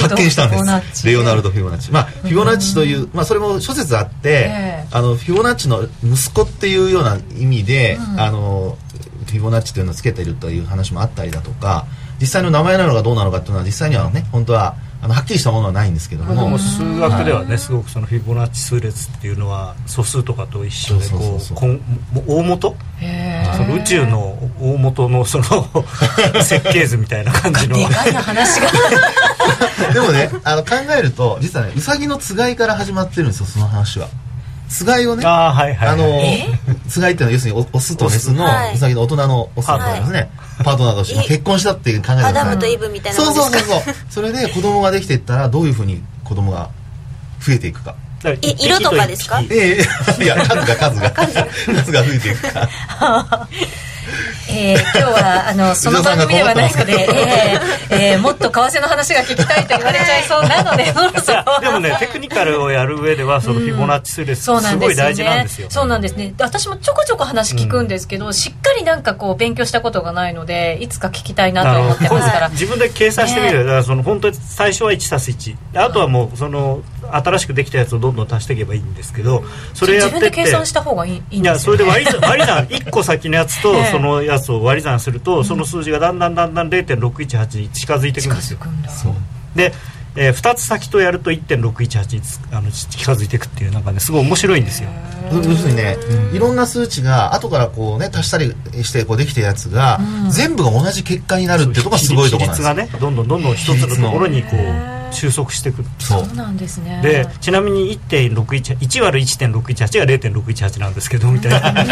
[0.00, 1.06] 発見したんです。
[1.06, 1.92] レオナルド・フィボナッチ。
[1.92, 11.86] まあフィボナッチという、まあ、それも諸説あって、えー、あのフィボナッチの息子っていうような意味で、うん、あのフィボナッチというのをつけているという話もあったりだとか
[12.20, 16.48] 実際の名前なのかどうなのかっていうのは実際にはね本当はあのはっきりしたものはないんですけども。
[16.48, 21.80] も数学ではね、はい、すごくそのフィボナッチ数列っていうのは素数とかと一緒でこう
[22.28, 22.76] 大元？
[23.56, 25.44] その宇宙の大元のその
[26.40, 27.76] 設計図みたいな感じの。
[27.78, 28.70] 話が。
[29.92, 34.06] でもねあの考えると実はねうさぎのつがいから始まってるんですよその話は。
[34.72, 36.20] つがいをねあ,、はいはい、あの
[36.88, 40.30] つがいっていうのは要するにオスとメスのうさぎの大人のオスとですね、
[40.64, 43.94] パートナーとして結婚したっていう考えアダムとイブみたいなそうそうそうそう。
[44.08, 46.70] それで子供ができていったらどういうふうに子供が
[47.40, 47.94] 増えていくか。
[48.24, 49.42] 色とかですか？
[49.50, 49.78] え
[50.20, 50.76] えいや数が。
[50.76, 51.10] 数が。
[51.10, 52.68] 数が増えていくか
[54.50, 60.84] えー、今日はあのその番組ではないので、えーえー、もっと為替の話が聞きたいと言われちゃいそうなので
[61.60, 65.68] でもねテクニカルをやる上ではそのフィボナッチ数列、うん、すごい大事なんですよ。
[65.70, 66.34] そうなんですね。
[66.38, 72.48] 私もちょこちょこ話聞くんですけど、うん、しっかりなんかこう勉強したことがないのでいつか聞きたいなと思ってますから。
[72.50, 79.44] 自分で計算してみる、ね、だからその本当に最初は1たす1あとはもうその新しくできたやつをどんどん足していけばいいんですけど
[79.74, 89.14] それやって自分で計算した方がいいいいんですよ、ね、いやそれで割り算 割り算1個先のやつとそのやつを割り算すると、その数字がだんだんだんだん0.618に近づいていくんですよ。
[89.54, 89.72] で、
[90.14, 92.22] えー、2つ先とやると1.618に
[92.52, 94.88] あの近づいていくっていうなんかねすごい面白いんですよ。
[95.32, 95.96] 要するにね、
[96.34, 99.98] いろんな数値が後からこうね足したりしてこうできたやつが、
[100.30, 106.26] 全部が同じ結果になるっていうところがすごいところなんですがねどんどんどんどん一つのところにこう収束していくそう。
[106.34, 107.00] なんですね。
[107.02, 111.60] でちなみに1.618 1割る1.618が0.618なんですけどみたいな。
[111.72, 111.84] だい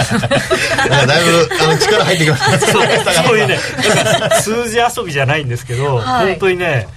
[1.24, 3.58] ぶあの力入ってきましたそうそういうね
[4.40, 6.88] 数字遊びじゃないんですけど、はい、本当にね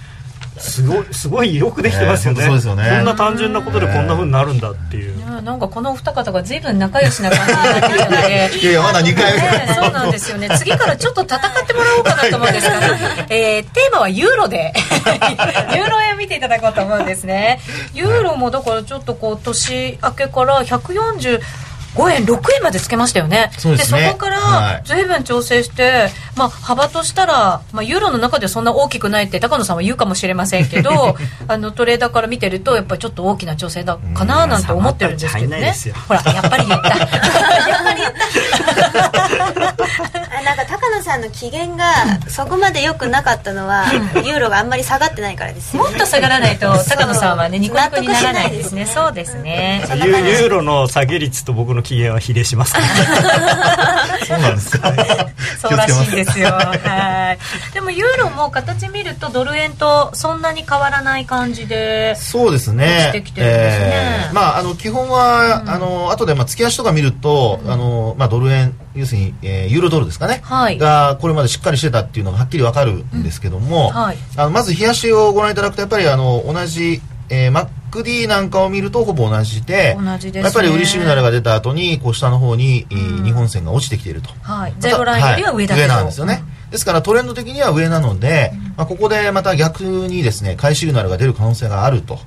[0.58, 2.88] すごいすごいよくできてますよね,、そうですよね。
[2.88, 10.48] こんな単純なことでこんなふうになるんだっていう、いやなんかこのお二方が随分仲良しな感じになってるのでいやいやまだ2回目、ね、そうなんですよね。
[10.56, 12.80] 次からちょっと戦ってもらおうかなと思うんですが、
[13.30, 14.72] えー、テーマはユーロで。
[15.74, 17.60] ユーロ円見ていただこうと思うんですね。
[17.92, 21.40] ユーロもだからちょっとこう年明けから140
[21.94, 23.50] 5円6円までつけましたよね。
[23.58, 31.16] そで、ね、そこから随分調整して、はい、まあ、幅としたら、まあ、ユーロの中ではそんな大きくないって高野さんは言うかもしれませんけど
[31.48, 35.74] あのトレーダーから見てるとやっぱりちょっと大きな調整だかななんて思ってるんですけどね。
[36.08, 36.88] ほらやっぱり言った。
[36.88, 36.98] やっ
[37.84, 39.74] ぱり言った。
[40.44, 43.84] なんか高野さんの機嫌がそこまで良くなかったのは、
[44.24, 48.86] ユーロがあんまり下がってないからですもっと下がらないと高野さんはねニコニコにならないですね。
[48.86, 49.84] そうですね。
[49.88, 52.74] ユーロの下げ率と僕の機嫌は比例します
[54.26, 54.92] そうなんですか、
[55.60, 56.50] そうらしいんですよ。
[56.50, 57.36] は
[57.70, 57.74] い。
[57.74, 62.84] でもユーロも形見るとドル円とそんなに変わらない感じでそうですね。
[62.86, 63.86] 落ちてきてるんですね、
[64.26, 73.92] えー、まああの基本は、うん、あの後でまあ月足とか見ると、うん、あのまあドル円要するに、えー、ユーロドルですかね、はい、がこれまでしっかりしてたっていうのがはっきりわかるんですけども、うん。
[73.92, 92.18] はい、あのまず冷やしをご覧いただくとやっぱりあの同じ、えー、MacD なんかを見るとほぼ同じで同じで、ね、やっぱり売りシグナルが出た後にこう下の方に、うん、日本線が落ちてきていると、はい、ゼロラインよりは上だ、はい、上なんですよね、うん、ですからトレンド的には上なので、うん、まあ、ここでまた逆にですね買いシグナルが出る可能性があると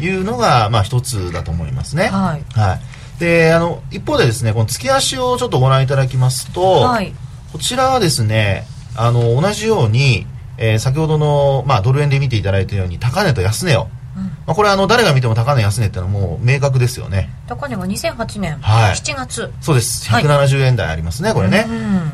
[0.00, 2.08] いうのが、まあ一つだと思いますね。
[2.08, 7.14] はい、はいであの一方でですねこの月足をちょっとご覧いただきますと、はい、
[7.52, 10.26] こちらはですねあの同じように、
[10.58, 17.30] えー、先ほどの、まあ、ドル円で見ていただいたように高値と安値を、うん、まあ、これあの誰が見ても高値安値っていうのはもう明確ですよね。
[17.46, 19.52] 高値が2008年、はい、7月。
[19.60, 20.10] そうです。
[20.10, 21.66] 170円台ありますね、はい、これね、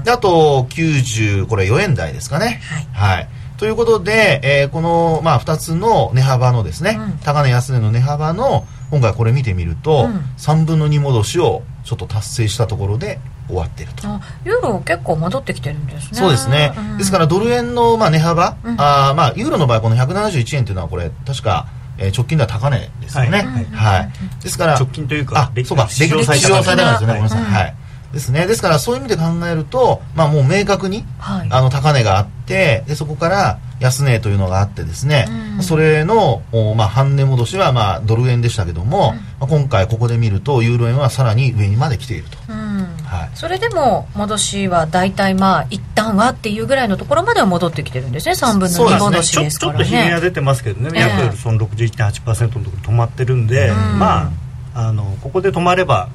[0.04, 2.60] であと90これ4円台ですかね。
[2.92, 3.28] はい、はい。
[3.58, 14.06] ということで、えー、この、まあ、2つの値幅のですね、うん、高値安値の値幅の今回これ見てみると、うん、3分の2戻しをちょっと達成したところで終わってると。
[14.44, 16.18] ユーロ結構戻ってきてるんですね。
[16.18, 23.64] そうですね、うん、ですからドル円のまあ値幅、うん、あまあユーロの場合この171円というのはこれ確かえー、直近では高値ですよね、はい、はい。
[23.64, 26.58] はい、ですから直近というかあそうか歴史上最高。
[26.58, 27.74] 値ですよね、ごめんなさい、はい。
[28.12, 28.46] ですね。
[28.46, 36.42] ですからそういう意味で考えると、まあ、もう明確に、はい、あの高値があってでそこから安値というのがあってですね、うん、それの、
[36.76, 54.30] まあ、半値戻しは、まあ、ドル円でしたけども、うん、まあ、今回ここで見るとユーロ円はさらに上にまで来ていると、うん、はい、それでも戻しは大体まあ一旦はっていうぐらいのところまでは戻ってきてるんですね3分の2戻しですからね、ね、ちょっとひげが出てますけどね、えー、約その61.8%のところ止まってるんで、まあ
[54.74, 56.08] あのここで止まれば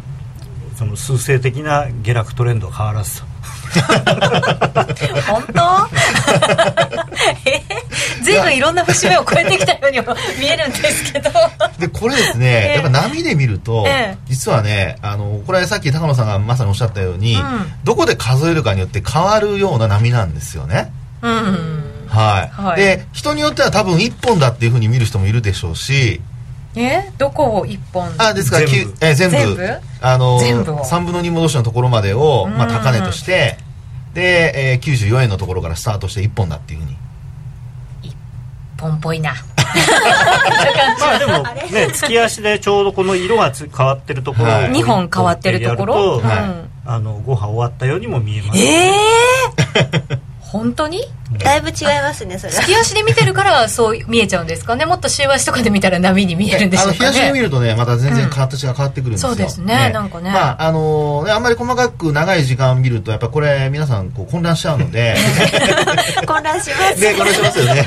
[0.77, 3.27] その数勢的な下落トレンドは変わらずと。
[5.27, 5.61] 本当？
[6.93, 6.96] え
[8.23, 11.29] ずいぶんいろんな節目を超えてきたようにも見えるんですけど。
[11.79, 17.41] でこれですね、やっぱ波で見ると、えー、実はねあのこれさっき高野さんがまさにおっしゃったように、うん、
[17.83, 20.91] どこで数えるかによって変わるような波なんですよね。
[21.21, 21.97] うん。
[22.07, 26.21] はい、はい、で人によっては多分1本だっていうふうに見る人もいるでしょうし。
[26.75, 27.11] え？
[27.17, 28.13] どこを1本？
[28.17, 28.93] あですから全部。
[29.01, 29.37] え全部。
[29.37, 29.79] 全部？
[30.01, 33.57] あの全部3分の2戻しのところまでを、まあ、高値として
[34.13, 36.97] で、えー、94円のところからスタートして1本だっていうふうに1
[38.77, 39.33] 本っぽいな。
[40.99, 46.45] まあでもね 月足でちょうどこの色が変わってるところ、はい、2本変わってるところ、はい、
[46.85, 50.17] あのご飯終わったようにも見えます、ええー？
[50.39, 51.01] 本当に？
[51.43, 52.53] だいぶ違いますねそれ。
[52.53, 54.85] 月足で見てるからそう見えちゃうんですかね？
[54.85, 57.07] もっと週足とかで見たら波に見えるんでしょうかね？
[57.07, 60.31] あの日足で見るとねまた全然形が変わってくるんですよ、そうですねなんかね。
[60.31, 65.17] まああのねあんまり細かく長い時間見るとやっぱこれ皆さんこう混乱しちゃうので。
[66.25, 67.85] 混乱しますね混乱しますよね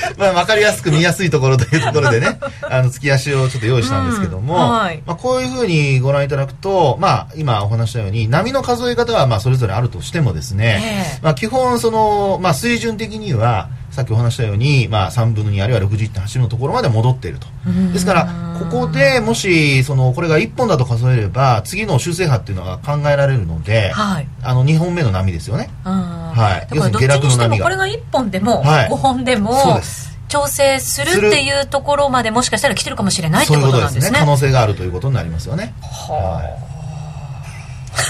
[0.18, 17.46] まあ分かりやすく見やすいところというところでね あの月足をちょっと用意したんですけども、うんはい、まあ、こういうふうにご覧いただくとまあ今お話したように波の数え方はまあそれぞれあるとしてもですね、まあ、基本その、まあ、水準的にはさっきお話したように、まあ、3分の2あるいは61.8のところまで戻っていると。
[17.92, 18.28] ですから
[18.58, 27.64] ここでもしそのこれが1本だと数えれば次の修正波っていうのが考えられるので、はい、あの2本目の波ですよね、はい、要するに下落の波が。
[27.64, 30.12] これが1本でも5本でも、そうです。
[30.28, 34.06] 調整するっていうところまでもしかしたら来てるかもしれないってことなんですね。
[34.06, 34.18] すね。
[34.20, 35.74] 可能性があるということになりますよね。
[35.82, 36.58] は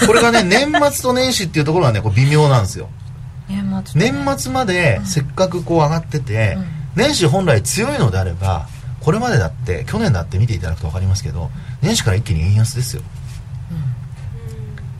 [0.03, 2.87] い、これがね年末と年始っていうところはねこう微妙なんですよ。
[3.95, 8.67] 年末までせっかくこう上がってて、うん、年始本来強いのであれば
[9.01, 11.49] これまでだって去年だって見ていただくと分かりますけど
[11.81, 13.03] 年始から一気に円安ですよ、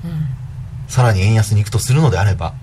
[0.03, 0.09] うん。
[0.09, 0.27] うん、
[0.87, 2.53] さらに円安に行くとするのであれば、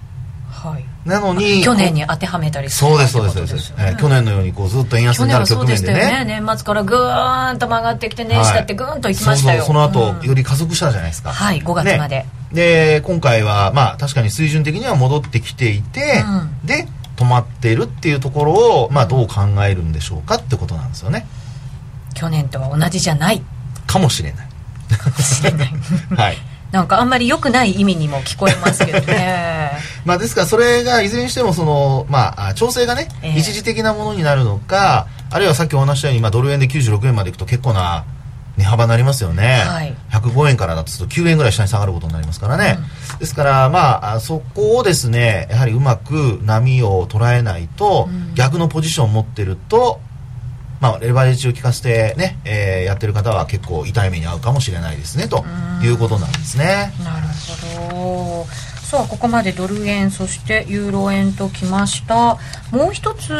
[0.51, 6.25] はい、なのに去年に当てはめたりするそうですそうですそうです、えー、去年のようにこうずっと円安になる局面でね。
[6.25, 6.41] ね。
[6.43, 11.33] 年末からぐーんと曲がってきて年始だってぐーんといきましたよ、はい、その後、より加速したじゃないですか。
[11.33, 16.25] はい5月まで、ね、で今回はまあ確かに水準的には戻ってきていて、
[16.63, 18.53] うん、で止まっているっていうところ
[18.85, 21.27] を、まあ、どう考えるんでしょうかってことなんですよね。
[22.15, 23.43] 去年とは同じじゃない。
[23.87, 24.49] かもしれない。
[24.97, 25.73] かもしれない。
[26.17, 26.39] はい。
[26.73, 29.73] なんかあんまり良くない意味にも聞こえますけどね。
[30.07, 38.05] まあですからそれがいずれにしてもその、まあ、調整がね、えー、一時的なものになるのかあるいはさっきお話したように、まあ、ドル円で96円までいくと結構な
[38.61, 42.79] 値幅になりますよね、はい、105円からだとすると9円ぐらい下に下がることになりますからね、
[43.13, 50.01] うん、ですからまあそこをですねやはりうまく波を捉えないと、うん、逆のポジションを持ってると
[50.81, 55.45] まあ、レバレッジを効かせてね、えー、やってる方は結構痛い目に遭うかもしれないですねと
[55.83, 56.95] いうことなんですね。
[57.05, 57.27] なる
[57.91, 62.39] ほどさあここまでドル円そしてユーロ円ときました。
[62.73, 63.33] もう一つ、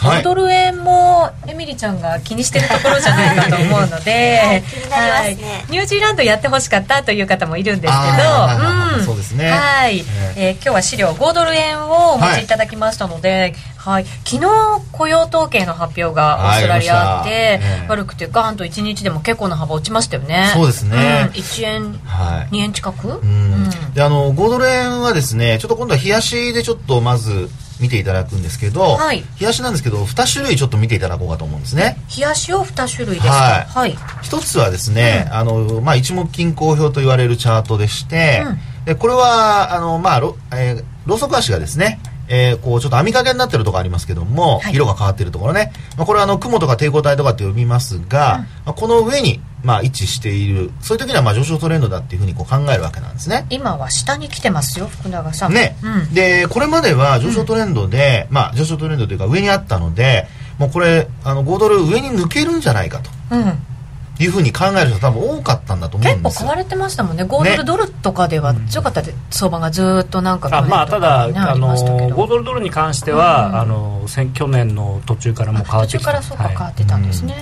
[0.00, 5.36] はい、ドル円もエミリちゃんが気にしてるところじゃないかと思うので、 はい、はい、
[5.68, 9.50] ニュージーランドやってほしかったという方もいるんですけど、うん、そうですね。
[9.50, 10.02] はい、
[10.36, 14.46] えー、今日は資料5ドル円をお持ちいただきましたので、はい、昨日
[14.92, 20.50] 雇用統計の発表がオーストラリアで、悪くてガーンと1日でも結構な幅落ちましたよね。
[20.54, 31.98] そうですね、うん、1円、はい、2円近く、うん、であの5ドル円はですねちょっと今度は冷やしでちょっとまず見ていただくんですけど、はい、冷やしなんですけど2種類ちょっと見ていただこうかと思うんですね。
[32.16, 33.32] 冷やしを2種類ですか？
[33.34, 53.46] はい、はい、一つはですね、うん、あのまあ、一目均衡表と言われるチャートでして、うん、でこれはあの、まあロえー、ローソク足がですねえー、こうちょっと網掛けになってるところありますけども、はい、色が変わってるところね、まあ、これはあの雲とか抵抗体とかって呼びますが、うん、まあ、この上にまあ位置しているそういう時にはまあ上昇トレンドだっていうふうにこう考えるわけなんですね。
[53.48, 55.54] 今は下に来てますよ福永さん。
[55.54, 60.26] ね、うん、でこれまでは上昇トレンドで、うん、まあ上昇トレンドというか上にあったので
[60.58, 63.73] もうこれあの5ドル上に抜けるんじゃないかと、うん
[64.20, 67.24] いうふうに考える人多分多かったんだと思うんです結構買われてましたもんね。
[67.24, 77.34] 5ドルドルとかでは強かったで、相場がずっとなんか、ね、まあただ、ね、あの5ドルドルに関しては、うん、あの去年の途中からも変わって途中からそうか変わってたんですね、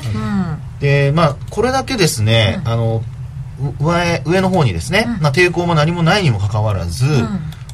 [0.81, 3.03] でまあこれだけですね、あの
[3.79, 7.05] 上上の方にですね、まあ、抵抗も何もないにもかかわらず、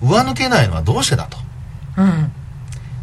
[0.02, 1.38] 上抜けないのはどうしてだと、
[1.96, 2.32] うん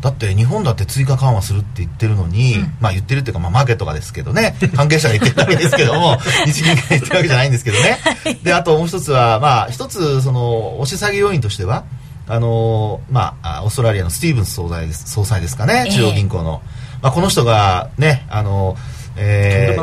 [0.06, 7.98] だって日本だって追加緩和するって言ってるのに、うん、まあ言ってるっていうか、まあマーケットがですけどね、 関係者が言ってるだけですけども、日銀が言ってるわけじゃないんですけどね。
[8.44, 11.86] で、あともう一つは、まあ一つ、その、押し下げ要因としては、
[12.28, 16.62] あのー、まあ、オーストラリアのスティーブンス総裁です、総裁ですかね、中央銀行の。
[16.64, 19.76] えー、まあこの人がね、あのーえ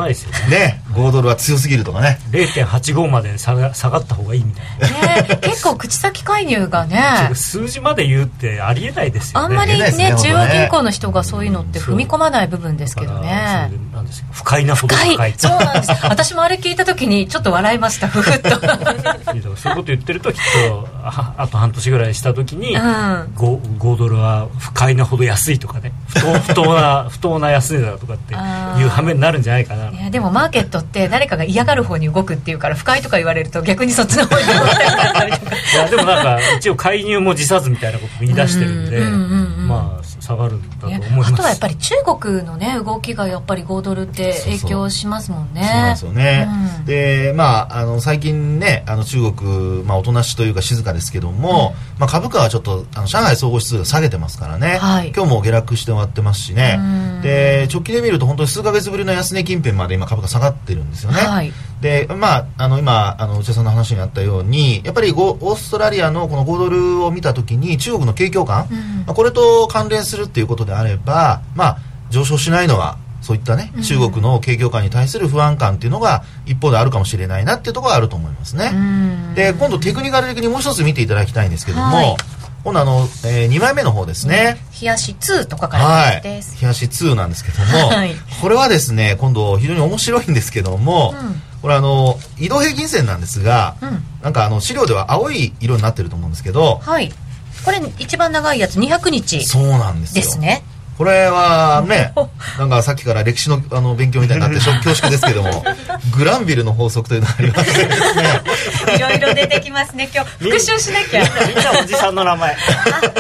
[0.49, 0.57] ね。
[0.57, 2.19] ね5ドルは強すぎるとかね。
[2.31, 4.67] 0.85まで下が下がった方がいいみたい
[5.17, 7.31] な、ね、結構口先介入がね。
[7.35, 9.47] 数字まで言うってありえないですよね。
[9.47, 13.71] あんまりね、ね、中央銀行の人がそういうのって踏み込まない部分ですけどね、
[14.03, 15.91] なんです不快なほど深いそうなんです。
[16.05, 18.09] 私もあれ聞いた時にちょっと笑いました。
[18.09, 18.51] ふふっと。
[18.61, 20.39] そういうこと言ってるときっ
[20.69, 22.83] とああと半年ぐらいした時に、うん、
[23.37, 25.93] 5, 5ドルは不快なほど安いとかね。
[26.09, 28.37] 不当 不当な不当な安値だとかってい
[28.85, 29.91] うはめになるんじゃないかな。
[29.91, 34.57] いやでもマーケットって誰かが嫌がる方に動くっていうから不快とか言われると逆にそっちの方に動い
[35.15, 35.57] たりとか。
[35.57, 39.01] いやでもなんか一応介入も辞さずみたいなことを言い出してるんで
[39.67, 45.95] まあさ下がるんだと思います、あとはやっぱり中国のね動きがやっぱり5ドルって影響しますもんね。
[45.97, 56.79] そうですよね、うん、でまああの最近ねあの中国、まあ、おとなしというか静かですけども、うん、まあ、株価はちょっとあの上海総合指数が下げてますからね、はい、今日も下落して終わってますしね、
[57.23, 61.53] で直近で見ると本当に数か月ぶりの安値近辺まで今株価下がってるんですよね、はい、
[61.83, 71.79] でまああの今あの内田さんの話にあったようにやっぱりオーストラリアのこの5ドルを見た時に中国の景況感、うん、まあ、これと関連するっていうことであればまあ
[72.09, 78.73] 上昇しないのはそういったね、中国の景況感に対する不安感っていうのが一方であるかもしれないなっていうところがあると思いますね。
[79.37, 82.17] で、今度テクニカル的にもう一つ見ていただきたいんですけども、はい、
[82.65, 84.59] 今度あの、えー、2枚目の方ですね。
[84.81, 86.53] 冷やし2とかからです。
[86.53, 86.63] はい。
[86.63, 97.13] 冷やし2なんですけども、はい、これはですね、今度非常に面白いんですけども、うん、これあの、移動平均線なんですが、うん、なんかあの、資料では青い色になってると思うんですけど、はい。
[97.65, 99.45] これ一番長いやつ200日。
[99.45, 100.65] そうなんですですね
[101.03, 102.13] これはね、
[102.61, 105.65] なんかさっきから歴史のあの勉強みたいになって 恐縮ですけども、
[106.17, 108.41] グランビルの法則というのがありましてですね。
[108.95, 110.31] いろいろ出てきますね、今日。
[110.39, 111.23] 復習しなきゃ。
[111.49, 112.57] みんなおじさんの名前。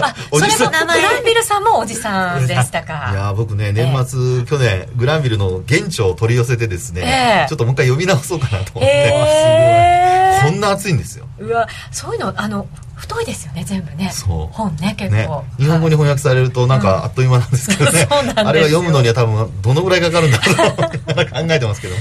[0.00, 0.70] あ、おじさん。
[0.70, 3.10] グランビルさんもおじさんでしたか。
[3.12, 10.01] いや、僕ね、年末、えー、去年、グランビルの現地を取り寄せてですね、えー、ちょっともう一回読み直そうかなと思って、えー、
[10.44, 11.26] こんな暑いんですよ。
[11.38, 12.66] うわ、そういうの、あの、
[13.02, 14.10] 太いですよね全部ね。
[14.12, 14.54] そう。
[14.54, 15.26] 本ね結構、ね、
[15.58, 18.06] 日本語に翻訳されるとなんかあっという間なんですけどね、
[18.40, 21.96] うん、あれは読むのには多分どのぐらいかかるんだろう考えてますけど。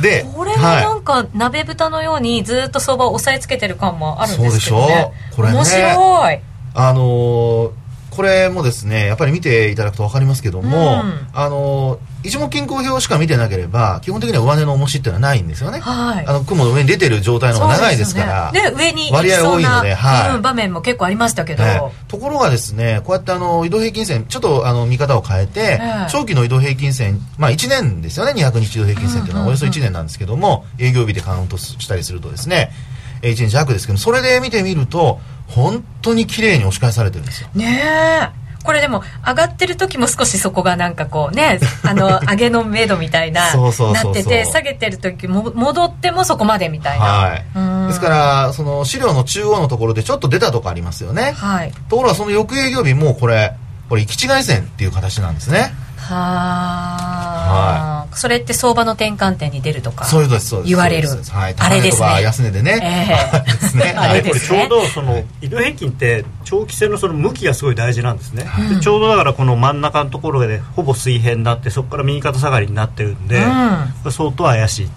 [0.00, 5.54] でこれはなんか鍋豚のようにずっと相場を押さえつけてる感もあるんですけど、ね、そうでしょこれね。
[5.54, 6.40] 面白い。
[6.74, 7.70] あのー
[8.12, 21.64] これもですねやっぱり見ていただくと分かりますけども、うん、あの一目均衡表しか見てなければ基本的には上値の重しっていうのはないんですよね、はい、あの雲の上に出てる状態の方が長いですからで、ね、上に割合多いので、はい、場面も結構ありましたけど、
[22.08, 29.48] ところがですねこうやってあの移動平均線ちょっとあの見方を変えて、長期の移動平均線まあ1年ですよね200日移動平均線っていうのは。
[29.48, 32.70] およそ1年なんですけども、営業日でカウントしたりするとですね
[33.22, 37.48] 1日弱ですけどそれで見てみると本当に綺麗に押し返されてるんですよ。
[37.54, 37.82] ね
[38.38, 53.52] えこれでも上がってる時も少しそこがなんかこうね あの上げの目処みたいななってて下げてる時も戻ってもそこまでみたいな、はい、ですからその資料の中央のところでちょっと出たとこありますよね、はい、ところがその翌営業日もこれ
[53.88, 55.74] これ行き違い線っていう形なんですね
[56.12, 62.22] はあ、はい、それって相場の転換点に出るとかそういうことです言われる、はい、あれですね。
[62.22, 63.94] 安値でね、えー、 ですね。
[63.98, 73.38] あれこれちょうどその移動平均って長期戦のその向きがすごい大事なんですね、はい、ちょうどだからこの真ん中のところでほぼ水平になってそこから右肩下がりになってるんで、
[74.04, 74.90] うん、相当怪しい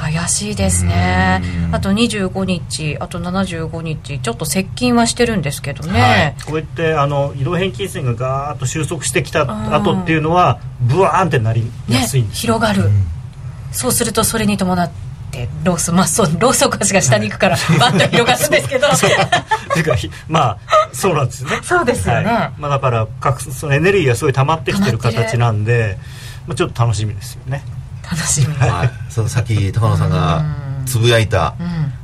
[0.00, 1.42] 怪しいですね。
[1.72, 9.42] あと25日あと75日ちょっと接近はしてるんですけどね、はい、こうやってあの移動平均線がガーッと収束してきた
[9.74, 12.90] 後っていうのはブワーンってなりやすいんです、ね、広がる、
[13.72, 14.90] そうするとそれに伴っ
[15.30, 18.88] てロースまあそうローソク足が下に行くからバッと広がるんですけど。
[19.74, 19.96] ていうか
[20.28, 20.58] まあ
[20.92, 21.50] そうなんですね。
[21.62, 25.98] そうですよね、はい、まあ、だからそのエネルギーがすごい溜まってきてる形なんで、
[26.46, 27.62] まあ、ちょっと楽しみですよね
[28.10, 30.44] 楽しみ、はい、そのさっき高野さんが
[30.86, 31.56] つぶやいた、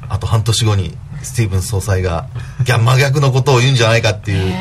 [0.09, 2.26] あと半年後にスティーブン総裁が
[2.66, 4.53] 真逆のことを言うんじゃないかっていう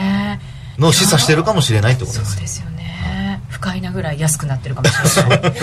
[0.77, 3.41] のを示唆してるかもしれないってことですそうですよね。
[3.49, 5.53] 不快なぐらい安くなってるかもしれない。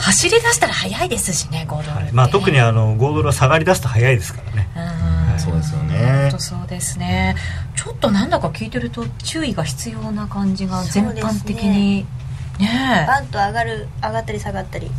[0.00, 4.68] 走り出したら早いですしね5ドル、はい、まあ、特にあの5ドルは下がり出すと早いですからね。
[5.38, 6.30] そうですよね。
[6.38, 7.36] そうですね。
[7.74, 12.06] ちょっとなんだか聞いてると注意が必要な感じが全般的にね
[13.06, 14.90] バンと上がる上がったり下がったり、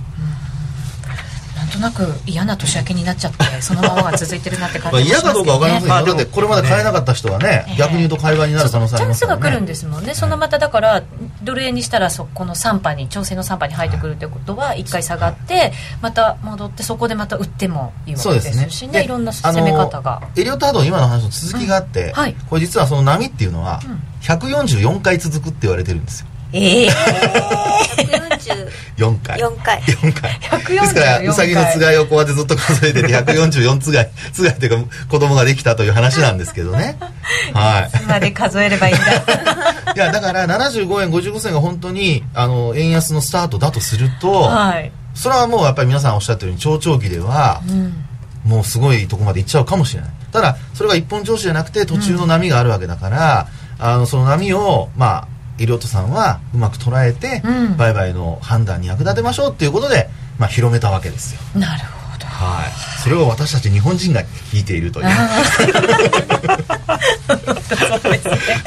[1.59, 9.85] なんとなく嫌な年明けになっちゃってそのままが続いてるなって感じがしますけど、ね、 嫌かどうか分かりませんけど、まあ、だってこれまで買えなかった人はね、えー、逆に言うと会話になる可能性ありますからねチャンスが来るんです。
[9.85, 11.03] もんね、そのまただから
[11.43, 18.99] ドル円にしたらそこの3波に調整の3波に入ってくるということは1回下がってまた戻ってそこでまた売ってもいいわけですしね。
[18.99, 19.03] ね。
[19.03, 20.21] いろんな攻め方が。
[20.37, 22.13] エリオットハード今の話の続きがあって、うん。
[22.13, 23.81] はい、これ実はその波っていうのは
[24.21, 26.91] 144回続くって言われてるんですよええー、
[28.99, 29.39] 4回。
[29.39, 29.81] 4回。
[29.81, 30.39] 4回。
[30.75, 36.97] ですからうさぎのつがいをこうやってずっと数えてて144つがい つがいというか子供ができたという話なんですけどね。
[37.53, 39.05] は いいつまで数えればいいんだ。
[39.05, 39.97] い。
[39.97, 48.05] やだから75円55銭が本当にあの円安のスタートだとすると、はい、それはもうやっぱり皆さんおっしゃったように長長期では、うん、
[48.43, 50.09] もうすごいとこまで行っちゃうかもしれない。
[50.31, 53.47] ただそれが一本調子じゃなくて途中の波があるわけだから、
[53.79, 61.41] うん、あのその波をまあイリオットさんはうまく捉えて、うん、売買の判断に役立てましょうっていうことで、まあ、広めたわけですよ。
[61.59, 62.25] なるほど。
[62.25, 65.07] はいそれを私たち日本人が聞いているという。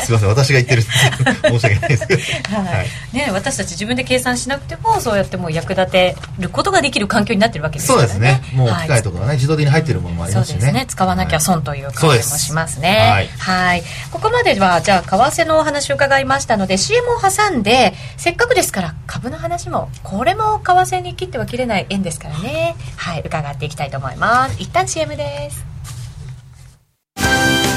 [0.03, 0.83] すみません私が言ってる。
[1.43, 2.07] 申し訳ないです。
[2.07, 2.22] けど、
[2.57, 3.16] はい。
[3.16, 8.09] ね、私たち自分で計算しなくてもそうやってもう役立てることができる環境になってるわけですからね。
[8.09, 8.43] そうですね。
[8.55, 10.61] もう機械とかがね、はい、自動的に入ってるものもありますしね。
[10.61, 10.87] そうですね。
[10.87, 13.28] 使わなきゃ損という感じもしますね。
[13.39, 13.83] はい。
[14.11, 22.76] ここまではじゃあ為替のお話を伺いましたので CM を挟んでせっかくですから株の話もこれも為替に切っては切れない円ですからね。
[22.97, 23.22] はい。
[23.24, 24.22] 伺っていきたいと思います
[24.57, 25.66] 一旦 CM です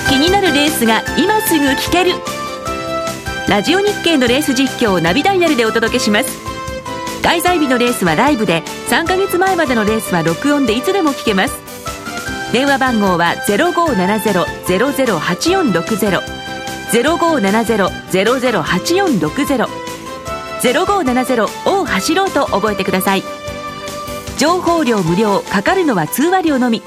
[0.08, 2.12] 気になるレースが今すぐ聞ける。
[3.50, 6.30] ラジオ日経のレース実況をナビダイヤルでお届けします。
[7.24, 11.56] 開催日のレースはライブで3ヶ月前までのレースは録音でいつでも聞けます。
[12.54, 16.22] 電話番号は0570-008460
[16.92, 19.68] 0570-008460
[20.62, 23.24] 0570を走ろうと覚えてください。
[24.38, 26.82] 情報料無料かかるのは通話料のみ。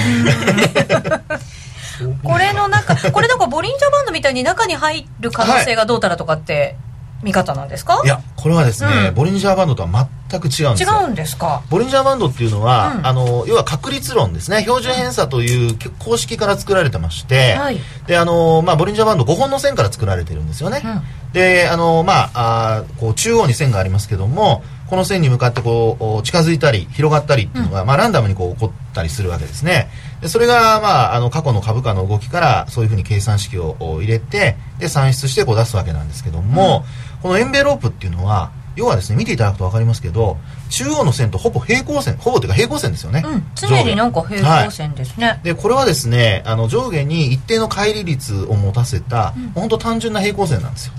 [2.24, 6.76] これの中これなんかボリンジャーバンドみたいに中に入る可能性がどうたらとかって
[7.25, 8.03] 見方なんですか？
[8.05, 11.01] いやこれはですね、うん、ボリンジャーバンドとは全く違うんですよ。
[11.03, 11.62] 違うんですか？
[11.70, 14.61] ボリンジャーバンドっていうのは、うん、あの要は確率論ですね。
[14.61, 29.89] 標準偏差という公式から作られてまして、はい、であの、まあ、ボリンジャーバンド5本の線から作られてるんですよね、うん、であのまああこう中央に線がありますけどもこの線に向かってこう近づいたり広がったりっていうのが、まあ、ランダムにこう起こったりするわけですね。
[30.20, 36.85] でそれが、まあ、あの過去の株価の動きからそういうふうに計算式を入れてで算出してこう出すわけなんですけども、
[37.25, 40.37] このエンベロープっていうのは要はですね見ていただくと分かりますけど
[40.68, 50.93] 中央の線とほぼ平行線ほぼというか平行線ですよね、うん、常になんか平行線ですね、はい、でこれはですねあの上下に一定の乖離率を持たせた、うん、本当単純な平行線なんですよ。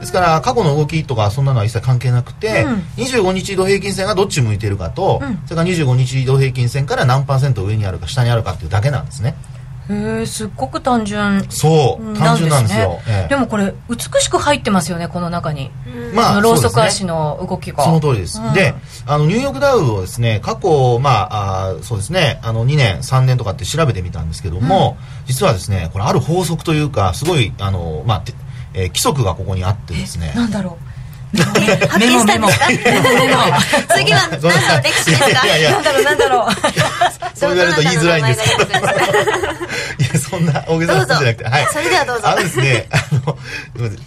[0.00, 9.34] ですから過去の動きとかそんなのは一切関係なくて、うん、25日移動平均線がどっち向いてるかと、うん、それから25日移動平均線から何パーセント上にあるか下にあるかっていうだけなんですね
[9.90, 11.44] へえすっごく単純。
[11.50, 15.70] そう単純なんですよ、ええ、でもこれ美しく入ってますよねこの中に、
[16.14, 17.84] まあローソク足の動きが。
[17.84, 18.74] その通りです、うん、で
[19.06, 22.40] あのニューヨークダウをですね過去まああそうですね。
[22.42, 28.24] あの2年3年とかって調べてみたんですけども、うん、実はですねこれある法則というかすごいあのまあ、
[28.72, 30.32] えー、規則がここにあってですね。
[30.34, 30.83] なんだろう
[31.42, 32.66] 発見したんですか？
[33.96, 35.46] 次は何の歴史ですか？
[35.70, 36.50] なんだろうなんだろう。
[37.34, 38.42] そう言われる と言いづらいんです。
[38.58, 41.66] けどいやそんな大げさなことじゃなくてはい。
[41.72, 42.28] それではどうぞ。
[42.28, 43.38] あのですねあの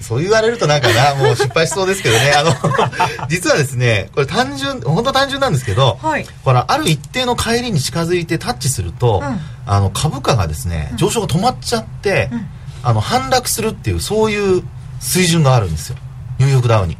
[0.02, 2.32] そう言われるとなんかなもう失敗しそうですけどね。
[2.36, 2.56] あの
[3.30, 12.48] 実はですねこれ単純本当単純なんですけど、はい、ほらある一定の帰りに近づいてタッチすると、うん、あの株価がですね上昇が止まっちゃって、うん、
[12.84, 14.64] あの反落するっていうそういう
[15.00, 15.98] 水準があるんですよ。
[16.40, 16.98] ニューヨークダウに。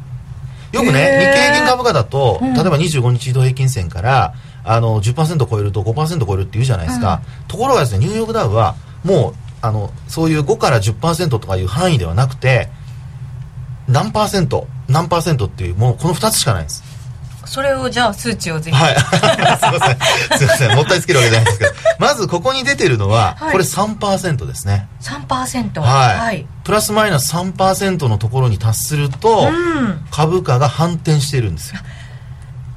[0.72, 7.22] よくね、日経平均株価だと、例えば25日移動平均線から、あの、10%超えると5%超えるって言うじゃないですか。
[7.42, 12.68] うん、ところがですね、ニューヨークダウは、もう、あの、そういう5から10%とかいう範囲ではなくて、
[13.88, 16.84] 何パーセント、何パーセントっていう、もうこの2つしかないんです。
[17.48, 18.76] それをじゃあ数値をぜひ。
[18.76, 18.94] はい。
[19.00, 20.38] すいません。
[20.38, 20.76] すいません。
[20.76, 21.70] もったいつけるわけじゃないですけど。
[21.98, 24.86] まずここに出てるのは、はい、これ3%ですね。
[25.00, 31.80] 3%はい、はい、プラスマイナス3%のところに達すると、うん、株価が反転してるんですよ。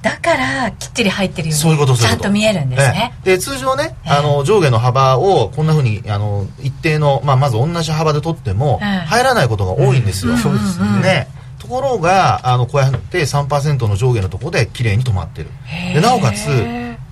[0.01, 1.95] だからきっちり入ってるようにそういうこと。
[1.95, 11.27] ちゃんと見えるんですね、で通常ね、あの上下の幅をこんなふうにあの一定の、まあ、まず同じ幅で取っても入らないことが多いんですよ、そうですね
[11.61, 15.49] ところがあのこうやって3%の上下のところで綺麗に止まってる。
[15.93, 16.47] でなおかつ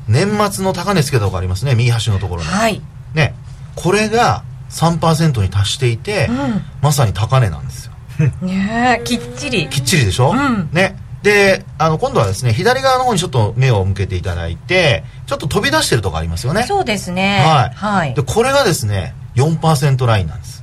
[0.07, 1.75] 年末の高値つけたとこありますね。
[1.75, 2.81] 右端のところに、はい、
[3.13, 3.35] ね。
[3.75, 7.93] これが3%に達していて、うん、まさに高値なんですよ。
[8.41, 9.67] ねきっちり。
[9.67, 10.97] きっちりでしょ、うん、ね。
[11.21, 16.63] であの今度はですね左側の方にちょっと目を向けていただいてちょっと飛び出してるとこありますよね。
[16.63, 17.43] そうですね。
[17.45, 20.58] はい、はい、でこれがですね4%ラインなんです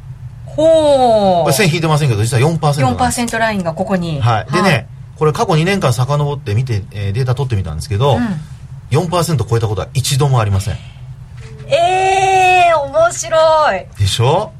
[0.57, 1.52] ほう。
[1.52, 3.20] 線引いてませんけど実は4%なんです。
[3.20, 4.20] 4%ラインがここに。
[4.20, 4.52] はい。
[4.52, 4.86] でね、はい、
[5.18, 8.26] これ過去2年間遡って見て、えー、データ取ってみたんですけど、うん、
[8.90, 10.76] 4%超えたことは一度もありません。
[11.68, 13.86] ええー、面白い。
[13.98, 14.52] でしょ？
[14.52, 14.55] うん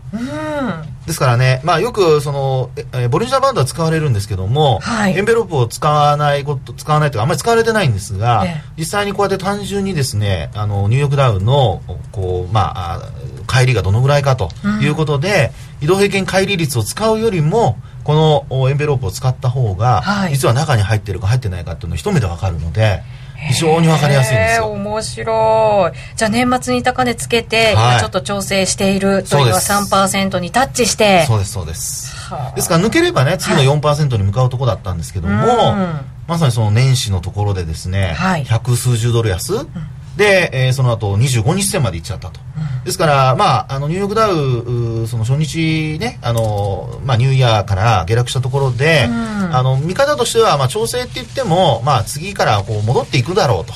[1.07, 11.83] ですからね、まあ、よくその、えボリンジャーバンドは使われるんですけども、はい、エンベロープを使わないこと使わないというかあんまり使われてないんですが、ええ、実際にこうやって単純にですねあのニューヨークダウの
[12.13, 13.01] こう、まあ、
[13.49, 14.51] 帰りがどのぐらいかと
[14.83, 23.03] いうことで、うん、移動平均帰り率を使うよりもこのエンベロープを使った方が、はい、実は中に入ってるか入ってないかっていうのを一目で分かるので。
[23.37, 24.67] 非常にわかりやすいんですよ。
[24.73, 26.17] 面白い。
[26.17, 31.25] じゃあ年末に高値つけて、はい、今ちょっと調整しているというのは3%にタッチして。
[31.27, 32.17] そうですそうです。
[32.55, 39.69] ですから抜ければね次の4%に向かうところだったんですけども、はい、まさにその年始のところでですね、はい、百数十ドル安、うん
[40.17, 42.41] で、えー、その後25日線まで行っちゃったと。
[42.85, 53.75] ですから、まあ、あの、ニューヨークダウ、その初日ね、あの、まあ、ニューイヤーから下落したところで、うん、あの、見方としては、まあ、調整って言っても、まあ、次からこう戻っていくだろうと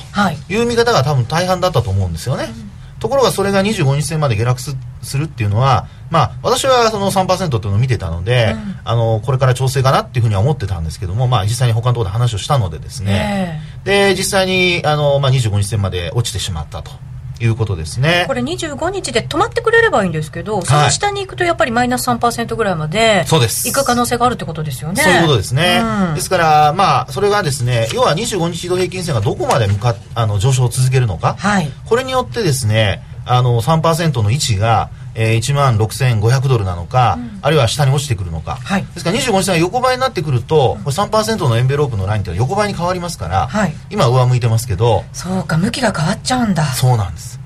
[0.52, 2.44] いう見方が多分大半だったと思うんですよね。
[2.44, 2.70] うん
[3.00, 4.76] ところがそれが25日線まで下落す
[5.16, 16.92] るっていうのは、まあ、私はその3%っていうのを見てたので、うん、あのこれから調整かなっていうふうには思ってたんですけども、まあ、実際に他のところで話をしたのでですね、で実際にあの、まあ、25日線まで落ちてしまったと。
[17.40, 18.24] いうことですね。
[18.26, 25.02] これ25日で止まってくれればいいんですけど、その下に行くとやっぱりマイナス3%ぐらいまで行く可能性があるってことですよね。
[25.02, 25.80] そういうことですね。
[25.82, 46.64] うん、ですから、まあ、それがですね、要は25日移動平均線がどこまで向かあの上昇を続けるのか、はい、これによってですね、あの3%の位置が、えー、1万6500ドルなのか、うん、あるいは下に落ちてくるのか、はい、ですから25日線が横ばいになってくると、これ3%のエンベロープのラインって横ばいに変わりますから、はい、今上向いてますけどそうか向きが変わっちゃうんだ。
[46.64, 47.40] そうなんです。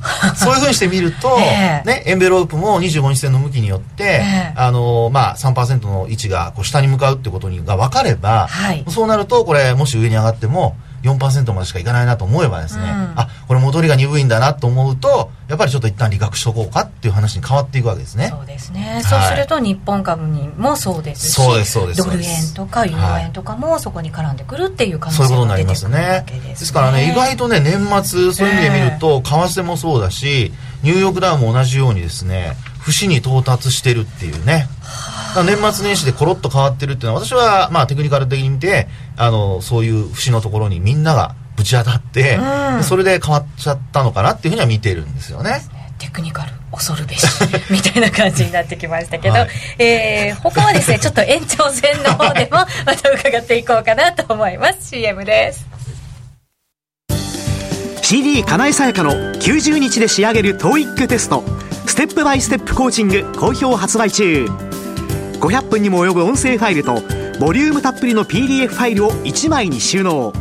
[0.34, 18.28] そういうふうにしてみると、えー、ね、エンベロープも25日線の向きによって、えー、あのまあ、3%の位置がこう下に向かうってことが分かれば、はい、そうなるとこれもし上に上がっても4%までしかいかないなと思えばですね、うん、あこれ戻りが鈍いんだなと思うとやっぱりちょっと一旦利確しとこうかっていう話に変わっていくわけですね。
[18.28, 22.04] そうですね、はい、そうすると日本株にもそうですしそうですそうです。
[22.04, 26.26] ドル円とかユーロ円とかもそこに絡んでくるっていう可能性が出てくるわけですね。
[26.48, 34.68] ですからね意外とね年末そういう意味で見ると、為替もそうだしニューヨークダウも同じようにですね節に到達してるっていうね
[35.44, 42.38] 年末年始でコロッと変わってるっていうのは私はまあテクニカル的に見てあのそういう節のところにみんながぶち当たって、
[42.76, 45.60] うん、それで変わっちゃったのかなっていうふうには見てるんですよね。
[45.98, 47.26] テクニカル恐るべし
[47.70, 54.88] みたいな感じになってきましたけど、はい、えー、他はですねちょっと延長戦の方でも また伺っていこうかなと思います。
[54.90, 55.66] CM です。
[58.02, 61.44] CD 金井さやかの90日で仕上げる TOEIC テスト。
[61.86, 64.48] ステップバイステップコーチング好評発売中
[65.40, 67.02] 500分にも及ぶ音声ファイルと
[67.40, 70.34] ボリュームたっぷりの PDF ファイルを1枚に収納。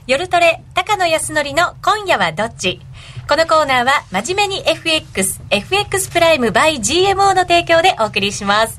[0.07, 2.81] 夜トレ高野康則の今夜はどっち？
[3.29, 8.79] このコーナーは真面目に FX、FX プライム by GMO の提供でお送りします。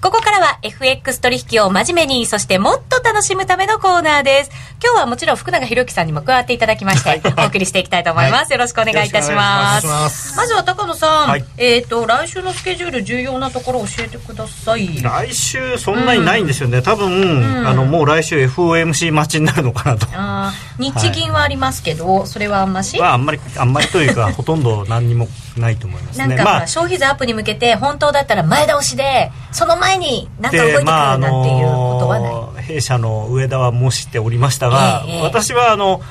[0.00, 4.50] ここからは FX 取引を真面目に、そしてもっと楽しむためのコーナーです。
[4.80, 8.42] 今日はもちろん福永博之さんにも加わっていただきまして、お送りしていきたいと思います。
[8.42, 9.86] はい、よろしくお願いいたします。
[9.88, 15.02] ますまずは高野さん、はい、えっ、ー、と、来週のスケジュール重要なところ教えてください。
[15.02, 16.78] 来週そんなにないんですよね。
[16.78, 20.06] うん、多分、うん、あの、もう来週 FOMC 待ちになるのかなと。
[20.12, 25.26] あ日銀はありますけど、はい、それはあんまし、まあ、あんまり、あんまりというか、 ほとんど何にも
[25.58, 26.26] ないと思いますね。
[26.28, 32.32] なんか、まあ、消費税アップに向けて、本当だったら前倒しで、その前になんか動いてくるなんていうことはない。
[32.32, 36.02] まあ、弊社の上田は申しておりましたが、えー、私はあの、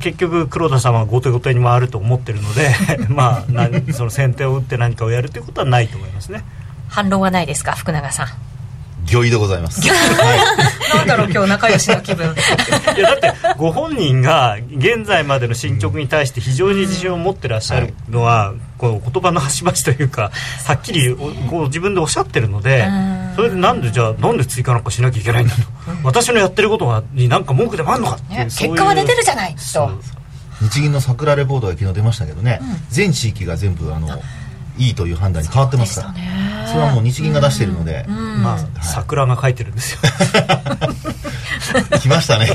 [0.00, 2.70] 結局黒田さんは後手後手に回ると思ってるので
[3.08, 6.42] まあその先手を打って何かをやるということはないと思いますね
[6.88, 8.28] 反論はないですか福永さん
[9.12, 9.80] 御意でございます。
[10.94, 12.26] なんだろう今日仲良しの気分。
[12.96, 20.30] いやだってご本人が現在までの進捗に対して非常に自信を持ってらっしゃるのは、この言葉の端々というか
[20.64, 21.14] はっきり
[21.48, 22.88] こう自分でおっしゃってるので、
[23.36, 25.62] それでなんでじゃあなんで追加なんかしなきゃいけないんだと、
[26.02, 29.90] 私のやってることに何か文句でもあるのかっていう、結果は出てるじゃないと。
[30.60, 34.20] 日銀の桜レポートが昨日出ましたけどね、全地域が全部あの
[34.76, 36.14] いいという判断に変わってますから。
[36.70, 40.00] それはもう日銀が出しているので、まあ、桜が書いてるんですよ。
[42.00, 42.46] 来ましたね。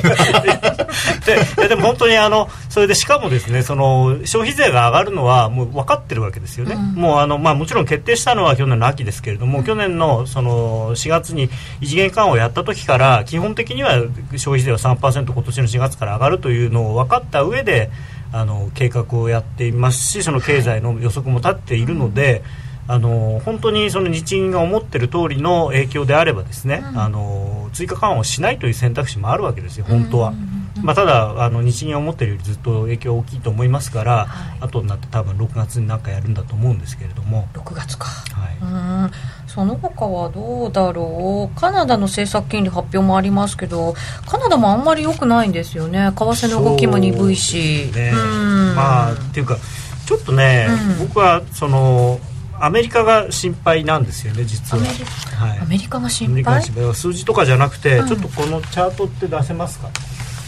[1.57, 11.49] ででも本当にあのそれでしかもですねその消費税が上がるのはもう分かってるわけですよね、うん、もうあの、まあ、もちろん決定したのは去年の秋ですけれども、うん、去年のその4月に
[11.81, 13.93] 異次元緩和をやった時から基本的には
[14.37, 17.89] 消費税は3%今年の4月から上がるというのを分かった上で
[18.31, 22.43] あの計画をやっていますしその経済の予測も立っているので。
[22.59, 30.33] うんあの本当にその日銀が思っている通りの影響であればですね、うん、あの追加緩和をしないという選択肢もあるわけですよ、本当は。
[30.83, 37.47] まあ、ただあの日銀が思っているよりずっと影響大きいと思いますから、はい、後になって多分6月に何かやるんだと思うんですけれども。
[37.53, 38.65] 6月か、はい、う
[39.07, 39.11] ん。
[39.47, 41.59] その他はどうだろう。
[41.59, 43.95] カナダの政策金利発表もありますけど
[44.27, 46.11] カナダもあんまり良くないんですよね。
[46.11, 48.11] 為替の動きも鈍いし、ね、
[48.75, 49.57] まあっていうか
[50.05, 50.67] ちょっとね、
[50.99, 52.19] うん、僕はその
[52.59, 54.83] アメリカが心配なんですよね実は。
[54.83, 56.63] はい、アメリカが心配？
[56.93, 59.89] 数字とかじゃなくて、うん、ちょっとこのチャートって出せますか？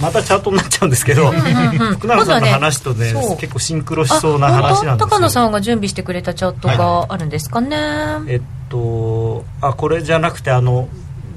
[0.02, 1.32] またチャートになっちゃうんですけど、
[1.98, 10.88] 福永さんの話とね、ね、結構シンクロしそうな話なんです高野さんが準備してくれたチャートがあるんですかね、はい、えっとあこれじゃなくてあの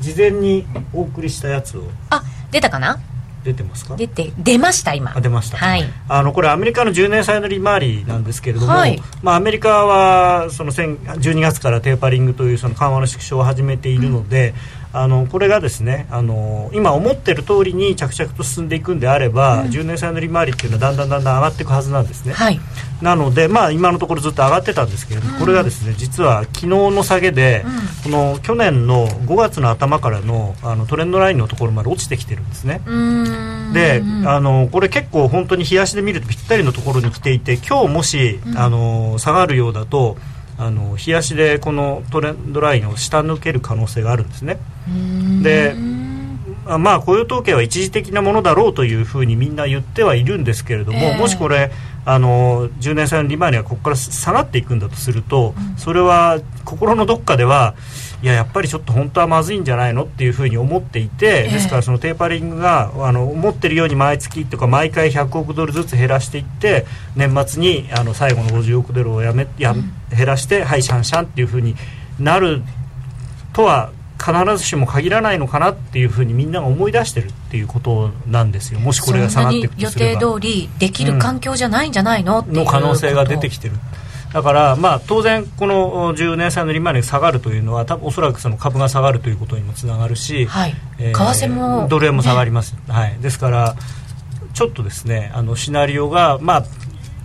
[0.01, 1.85] 事前にお送りしたやつを。
[2.11, 2.99] あ出たかな？
[3.45, 3.97] 出てますか？
[3.97, 5.12] 出て出ました今。
[5.20, 14.55] 出ました、はい、あのこれアメリカの10年債の利回りなんですけれども、はい、まあ、アメリカはその12月からテーパリングというその緩和の縮小を始めているので、うん、
[14.93, 22.61] あのこれがですねあの今思ってる通りに着々と進んでいくんであれば、うん、10年債の利回りっていうのはだんだんだんだん上がっていくはずなんですね、はい、
[23.01, 27.64] なので、まあ、今のところずっと上がってたんですけれども、うん、これがですね実は昨日の下げで、
[28.03, 32.80] この去年の5月の頭からのあのトレンドラインのところまで落ちてきてるんですね。
[33.72, 40.16] であのこれ結構本当に冷やしで見るとぴったりのところに来ていて今日もし、あの下がるようだと
[40.61, 44.59] あの冷やしでこのトレンドラインを下抜ける可能性があるんですね。
[45.43, 45.75] で
[46.79, 51.73] まあ雇用統計は一時的なものだろうというふうにみんな言ってはいるんですけれども、えー、もしこれ
[52.05, 57.75] あの10年債の利回りがここから下がっていくんだとすると、うん、それは心のどっかでは
[58.23, 69.75] いややっぱりちょっと本当はまずいんじゃないのっていうふうに思っていて、ですからそのテーパリングがあの思ってるように毎月とか毎回100億ドルずつ減らしていって年末にあの最後の50億ドルをやめや
[70.11, 71.77] 減らしてはいシャンシャンっていうふうに
[72.18, 72.62] なる
[73.55, 73.91] とは
[74.21, 78.81] 必ずしも限らないのかなっていうふうにみんなが思い出してるっていうことなんですよ。
[78.81, 80.12] もしこれが下がっていくとすれば。
[80.12, 83.77] 予定通りできる環境じゃないんじゃないの、うん、の可能性が出てきてる
[84.33, 93.74] だから、まあ、当然、この10年債の利回りが下がるというのは、多分おそらくその株が下がるということにもつながるし、はい、えー、為替も、ドル円も下がります、はい、ですから、
[94.55, 96.64] ちょっとですね、あのシナリオが、まあ、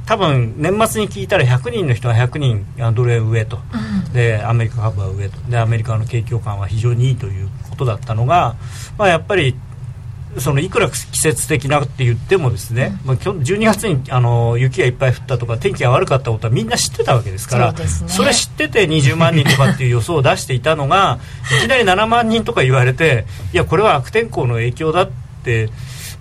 [0.05, 3.57] 多分年末に聞いたら100人の人は100人ドル円上と、
[4.07, 5.39] うん、でアメリカ株は上と。
[5.49, 8.55] でアメリカの景況感は非常にいいということだったのが、
[8.97, 9.55] まあ、やっぱり
[10.39, 21.19] そのいくら季節的なって言ってもですね、まあ、12月にあの雪がいっぱい降ったとか天気が悪かったことはみんな知ってたわけですからそ、ね,、れ知ってて20万人とかっていう予想を出していたのが
[21.59, 25.09] いきなり7万人とか言われていやこれは悪天候の影響だっ
[25.43, 25.69] て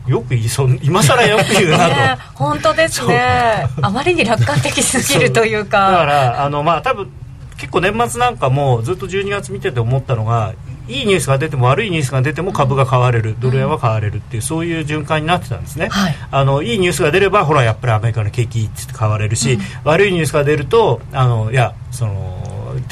[0.06, 3.66] よく言いそう今更よく言うなと、 ね、本当ですね。
[3.80, 5.90] あまりに楽観的すぎるというか。
[5.90, 7.08] だからあのまあ多分
[7.56, 10.52] 結構年末なんかもずっと12月見てて思ったのが
[10.86, 22.43] いいニュースが出ても悪いニュースが出ても株が買われる、ドル円は買われるっていう、そういう循環になってたんですね、はい、あのいいニュースが出ればほらやっぱりアメリカの景気って買われるし、うん、悪いニュースが出るとあのいやその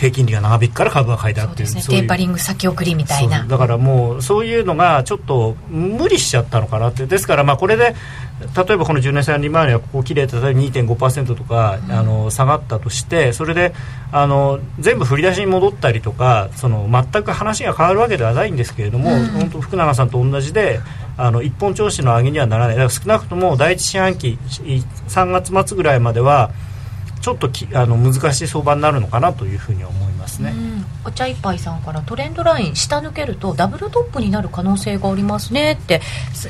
[0.03, 2.01] 低金利が長引くから株が買いだっていうそうですね。
[2.01, 3.45] テーパリング先送りみたいな。
[3.45, 7.07] だからもうそういうのがちょっと無理しちゃったのかなって。
[7.07, 7.95] ですからまあこれで
[8.57, 13.73] 例えばこの10年債利回りがここ切れて例えば2.5%とか、うん、あの下がったとしてそれで
[14.11, 20.81] あの全部振り出しに戻ったりとかその全く話が変わるわけではないんですけれども、うん、本当福永さんと同じで
[21.17, 22.77] あの一本調子の上げにはならない。
[22.77, 24.37] だから少なくとも第一四半期
[25.09, 26.51] 3月末ぐらいまでは
[27.23, 30.55] ちょっときあの難しい相場になるのかなというふうに思いますね、
[31.05, 36.01] お茶一杯さんからトレンドライン下抜けるとダブルトップになる可能性がありますねって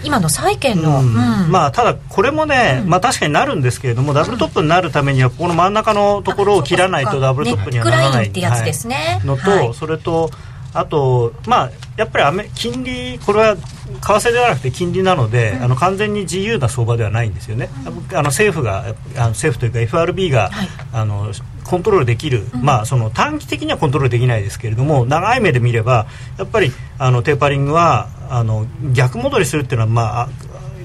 [0.05, 1.15] 今の債券の、うん、
[1.51, 10.31] まあただこれもね、まあ確かになるんですけれどもダブルトップになるためにはこの真ん中のところを切らないとダブルトップにはならないってやつですね、はい、のと、はい、それと
[10.75, 13.61] あと、まあ、やっぱり金利、これは為
[14.01, 21.33] 替ではなくて金利なので、うん、あの完全に自由な相場ではないんですよね、うん、あの政府があの政府というか FRB が、はい、あの
[21.65, 26.07] コントロールできる、うん、まあ、その短期的にはコントロールできないですけれども長い目で見れば
[26.39, 30.29] やっぱりあのテーパリングはあの逆戻りするっていうのは、まあ、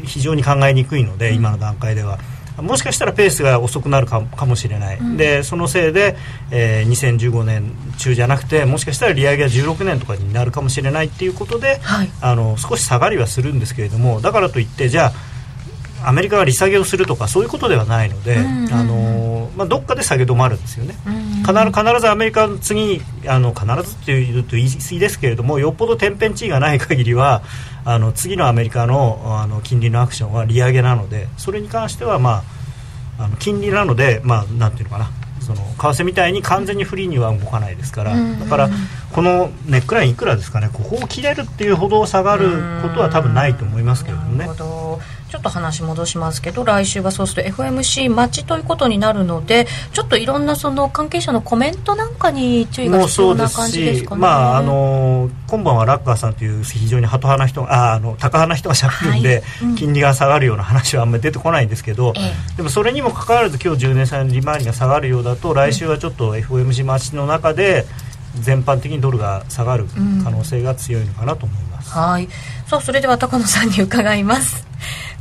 [0.04, 2.20] 非常に考えにくいので、今の段階では。
[2.62, 6.16] もしかしたらペースが遅くなるかもしれない、うん、でそのせいで、
[6.52, 15.37] えー、2015年中じゃなくてもしかしたら利上げは16年とかになるかもしれないっていうことで、はい、あの少し下がりはするんですけれどもだからといってじゃあ
[16.08, 27.42] アメリカが利下げをするとかそういうことではないので、うんうん、あのまあ、どっかで下げ止まるんですよね、うんうん、必ずアメリカの次あの必ずっていうと言い過ぎですけれどもよっぽど天変地異がない限りは
[27.84, 32.44] あの次のアメリカのあの金利のアクションは利上げなのでそれに関しては、ま
[33.20, 35.10] あ、あの金利なので、まあ、なんていうのかな。
[35.48, 38.70] その為替みたいに完全にフリーには動かないですから、だから
[39.14, 40.70] このネックラインいくらですかね。
[40.74, 42.50] ここを切れるっていうほど下がる
[42.82, 44.46] ことは多分ないと思いますけれどもね。
[45.30, 54.22] ちょっと話戻しますけど来週はそうすると FMC 待ちということになるのでちょっといろんなその関係者のコメントなんかに注意が必要な感じですかね。
[54.22, 59.44] まああの今晩はラッカーさんという非常にハト派な人ああの高派な人がしゃべるんで、はい。
[59.64, 62.22] うん、金利が下がるような話はあんまり出てこないんですけど、え
[62.54, 67.86] え、でもそれにもかかわらず今日10年債の利回りが下がるようだと来週はちょっと FMC 待ちの中で
[68.40, 69.88] 全般的にドルが下がる
[70.24, 71.94] 可能性が強いのかなと思います。
[71.96, 72.30] うん、はい。
[72.68, 74.68] さあそれでは高野さんに伺います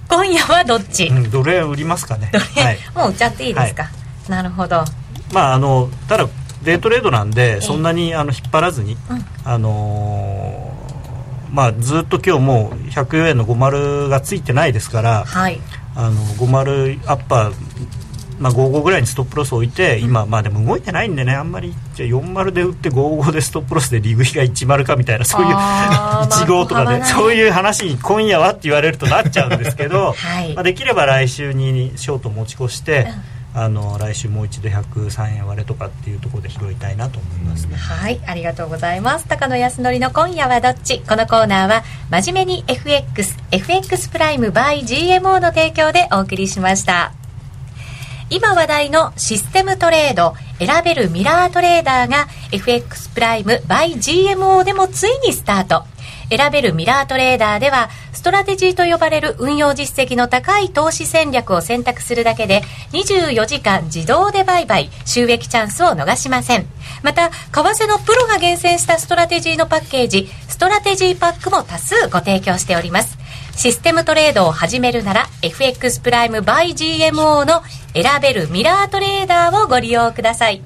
[0.08, 3.90] 今夜はどっち、うん、どれ売りますかね、はい、もう売っちゃっていいですか、は
[4.28, 4.84] い、なるほど。
[5.32, 6.28] まああのただ
[6.62, 15.60] デートレードなんでそんなにあの引っ張らずに、うん、あのー、まあ、ずっと今日もう104円の50がついてないですから、はい、
[15.94, 17.52] あの50アッパー
[18.38, 33.08] まあ、55ぐらいにストップロスを置いて今、まあでも動いてないんでねあんまりじゃ40で売って55でストップロスでリグ比が10かみたいなそういう15とかで、そういう話に今夜はって言われるとなっちゃうんですけど、 はい、まあ、できれば来週にショート持ち越して。
[33.58, 38.20] あの来週もう一度103円割れとかっていうところで拾いたいなと思いますね、はい。
[38.26, 39.26] ありがとうございます。
[39.26, 41.00] 高野康則の今夜はどっち？
[41.00, 47.14] このコーナーは真面目に FXFX プライム by GMO の提供でお送りしました
[48.28, 55.84] 今話題のシステムトレード選べるミラートレーダーが FX プライム by GMO でもついにスタート。
[56.28, 62.62] 選べるミラートレーダーではストラテジーと呼ばれる運用実績の高い投資戦略を選択するだけで
[62.92, 66.66] 24時間自動で売買収益チャンスを逃しません。
[67.04, 73.15] また為替のプロが厳選したストラテジーのパッケージストラテジーパックも多数ご提供しております。
[73.56, 77.62] システムトレードを始めるなら FX プライム by GMO の
[77.94, 80.60] 選べるミラートレーダーをご利用ください。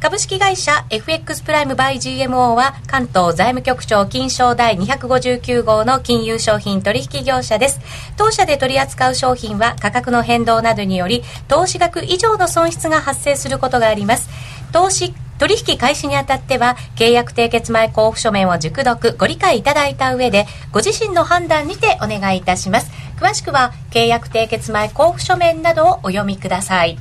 [0.00, 7.80] 株式会社 FX プライムバイ GMO は関東財務局長金賞第259号の金融商品取引業者です。
[8.16, 14.30] 当社で取り扱う商品は価格の変動などにより投資額以上の損失が発生することがあります。
[14.72, 22.90] 投資取引開始にあたっては契約締結前交付書面を熟読ご理解いただいた上でご自身の判断にてお願いいたします。
[23.18, 26.98] 詳しくは契約締結前交付書面などをお読みください。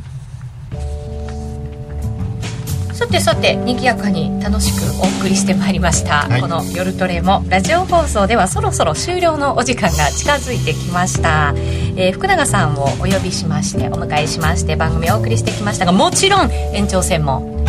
[2.93, 11.53] さてさて賑やかに楽しくお送りしてまいりました、はい、この「夜トレ」もラジオ放送ではそろそろ終了のお時間が近づいてきました、
[11.95, 17.65] えー、福永さんをお呼びしましてお迎えしまして番組をお送りしてきましたがもちろん延長戦も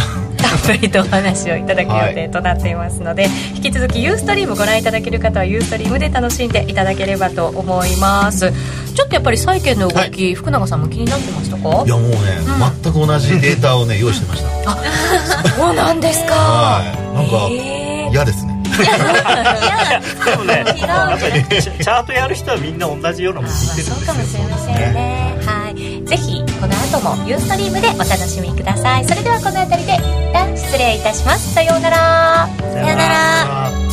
[0.70, 8.52] たっぷりとお話をいただく予定となっていますので、はい、引き続きユーストリームご覧いただける方はユーストリームで楽しんでいただければと思います。
[8.94, 11.62] ちょっとやっぱり債券の動き、はい、福永さんも気になってましたか？
[11.84, 14.70] いやもうね、うん、全く同じデータをね用意してました。
[14.70, 14.76] あ
[15.56, 16.34] そうなんですか？
[16.34, 16.86] はい。
[17.14, 17.48] なんか
[18.12, 18.50] 嫌ですね。
[18.70, 18.76] で
[20.36, 23.96] もね、チャートやる人はみんな同じようなもの見てるんですよ。
[23.96, 25.36] そうかもしれませんね。
[25.44, 26.04] はい。
[26.06, 29.04] ぜひこの後もユーストリームでお楽しみください。
[29.06, 31.54] それではこの辺りで一旦失礼いたします。
[31.54, 32.48] さようなら。
[32.58, 33.89] さようなら